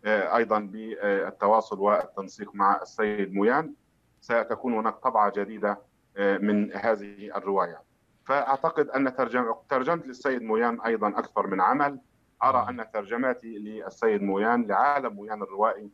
[0.06, 3.74] أيضا بالتواصل والتنسيق مع السيد مويان.
[4.20, 5.78] ستكون هناك طبعة جديدة
[6.18, 7.82] من هذه الرواية.
[8.24, 9.16] فأعتقد أن
[9.68, 12.00] ترجمت للسيد مويان أيضا أكثر من عمل.
[12.42, 15.90] أرى أن ترجماتي للسيد مويان لعالم مويان الروائي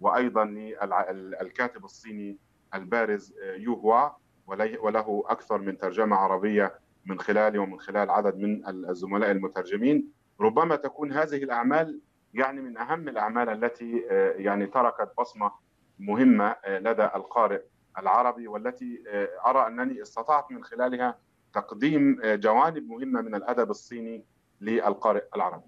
[0.00, 2.38] وأيضا للكاتب الصيني
[2.74, 4.08] البارز يو هوا
[4.46, 6.74] وله أكثر من ترجمة عربية
[7.06, 12.00] من خلالي ومن خلال عدد من الزملاء المترجمين ربما تكون هذه الأعمال
[12.34, 13.98] يعني من أهم الأعمال التي
[14.36, 15.52] يعني تركت بصمة
[15.98, 17.62] مهمة لدى القارئ
[17.98, 19.02] العربي والتي
[19.46, 21.18] أرى أنني استطعت من خلالها
[21.54, 24.24] تقديم جوانب مهمة من الأدب الصيني
[24.60, 25.66] للقارئ العربي.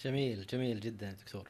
[0.00, 1.48] جميل جميل جدا دكتور.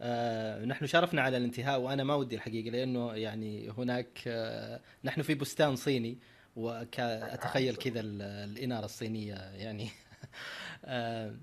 [0.00, 5.34] آه نحن شرفنا على الانتهاء وأنا ما ودي الحقيقة لأنه يعني هناك آه نحن في
[5.34, 6.18] بستان صيني
[6.56, 9.88] واتخيل كذا الإنارة الصينية يعني.
[10.84, 11.34] آه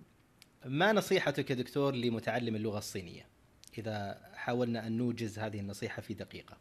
[0.66, 3.28] ما نصيحتك يا دكتور لمتعلم اللغة الصينية؟
[3.78, 6.58] إذا حاولنا أن نوجز هذه النصيحة في دقيقة.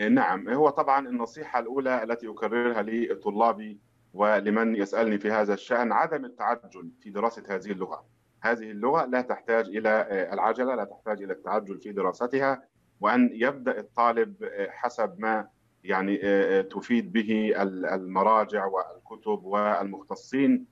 [0.00, 0.48] نعم.
[0.48, 3.78] هو طبعا النصيحة الأولى التي أكررها لطلابي
[4.14, 8.04] ولمن يسألني في هذا الشأن عدم التعجل في دراسة هذه اللغة.
[8.42, 12.62] هذه اللغة لا تحتاج إلى العجلة لا تحتاج إلى التعجل في دراستها
[13.00, 14.34] وأن يبدأ الطالب
[14.70, 15.48] حسب ما
[15.84, 16.16] يعني
[16.62, 17.52] تفيد به
[17.94, 20.66] المراجع والكتب والمختصين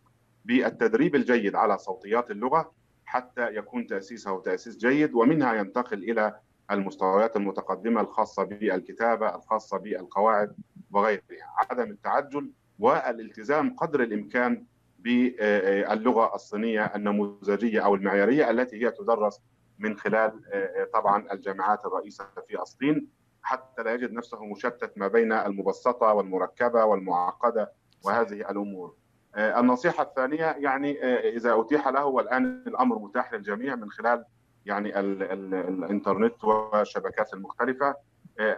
[0.44, 2.72] بالتدريب الجيد على صوتيات اللغة
[3.04, 6.40] حتى يكون تأسيسه تأسيس جيد ومنها ينتقل إلى
[6.70, 10.56] المستويات المتقدمة الخاصة بالكتابة الخاصة بالقواعد
[10.90, 11.22] وغيرها.
[11.70, 14.64] عدم التعجل والالتزام قدر الإمكان
[15.02, 19.40] باللغة الصينية النموذجية أو المعيارية التي هي تدرس
[19.78, 20.40] من خلال
[20.94, 23.08] طبعا الجامعات الرئيسة في الصين
[23.42, 27.72] حتى لا يجد نفسه مشتت ما بين المبسطة والمركبة والمعقدة
[28.04, 28.94] وهذه الأمور.
[29.36, 31.02] النصيحة الثانية يعني
[31.36, 34.24] إذا أتيح له والآن الأمر متاح للجميع من خلال
[34.66, 37.94] يعني ال ال الإنترنت والشبكات المختلفة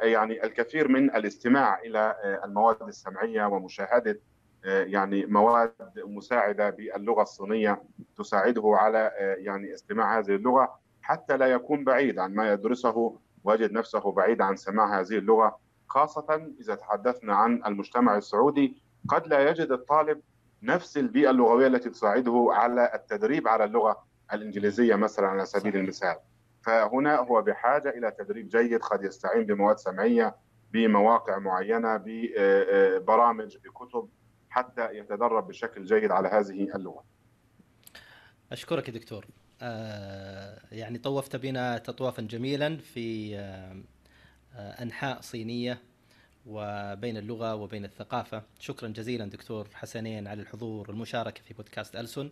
[0.02, 4.20] يعني الكثير من الاستماع إلى المواد السمعية ومشاهدة
[4.64, 7.82] يعني مواد مساعدة باللغة الصينية
[8.16, 14.12] تساعده على يعني استماع هذه اللغة حتى لا يكون بعيد عن ما يدرسه ويجد نفسه
[14.12, 15.58] بعيد عن سماع هذه اللغة
[15.88, 18.82] خاصة إذا تحدثنا عن المجتمع السعودي.
[19.08, 20.20] قد لا يجد الطالب
[20.62, 26.16] نفس البيئة اللغوية التي تساعده على التدريب على اللغة الإنجليزية مثلا على سبيل المثال.
[26.62, 30.36] فهنا هو بحاجة إلى تدريب جيد قد يستعين بمواد سمعية
[30.72, 34.08] بمواقع معينة ببرامج بكتب
[34.52, 37.04] حتى يتدرب بشكل جيد على هذه اللغة.
[38.52, 39.26] أشكرك يا دكتور.
[39.62, 43.82] آه يعني طوفت بنا تطوافا جميلا في آه
[44.56, 45.78] أنحاء صينية
[46.46, 52.30] وبين اللغة وبين الثقافة، شكرا جزيلا دكتور حسنين على الحضور والمشاركة في بودكاست ألسن.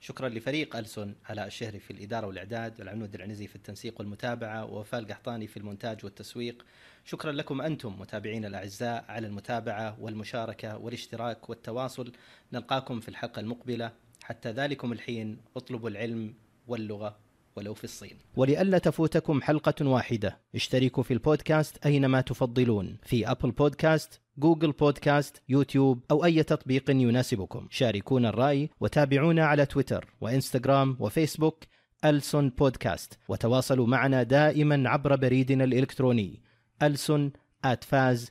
[0.00, 5.46] شكرا لفريق ألسن علاء الشهري في الإدارة والإعداد العنود العنزي في التنسيق والمتابعة ووفاء القحطاني
[5.46, 6.66] في المونتاج والتسويق.
[7.04, 12.12] شكرا لكم أنتم متابعين الأعزاء على المتابعة والمشاركة والاشتراك والتواصل.
[12.52, 13.92] نلقاكم في الحلقة المقبلة.
[14.22, 16.34] حتى ذلكم الحين اطلبوا العلم
[16.66, 17.16] واللغة
[17.56, 18.18] ولو في الصين.
[18.36, 20.38] ولئلا تفوتكم حلقة واحدة.
[20.54, 22.96] اشتركوا في البودكاست أينما تفضلون.
[23.02, 27.66] في أبل بودكاست جوجل بودكاست يوتيوب أو أي تطبيق يناسبكم.
[27.70, 31.64] شاركونا الرأي وتابعونا على تويتر وإنستغرام وفيسبوك
[32.04, 33.18] ألسن بودكاست.
[33.28, 36.42] وتواصلوا معنا دائما عبر بريدنا الإلكتروني
[36.82, 37.32] ألسن
[37.80, 38.30] فاز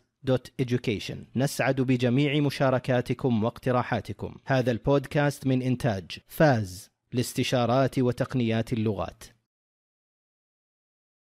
[0.61, 1.17] education.
[1.35, 4.35] نسعد بجميع مشاركاتكم واقتراحاتكم.
[4.45, 9.23] هذا البودكاست من إنتاج فاز لاستشارات وتقنيات اللغات.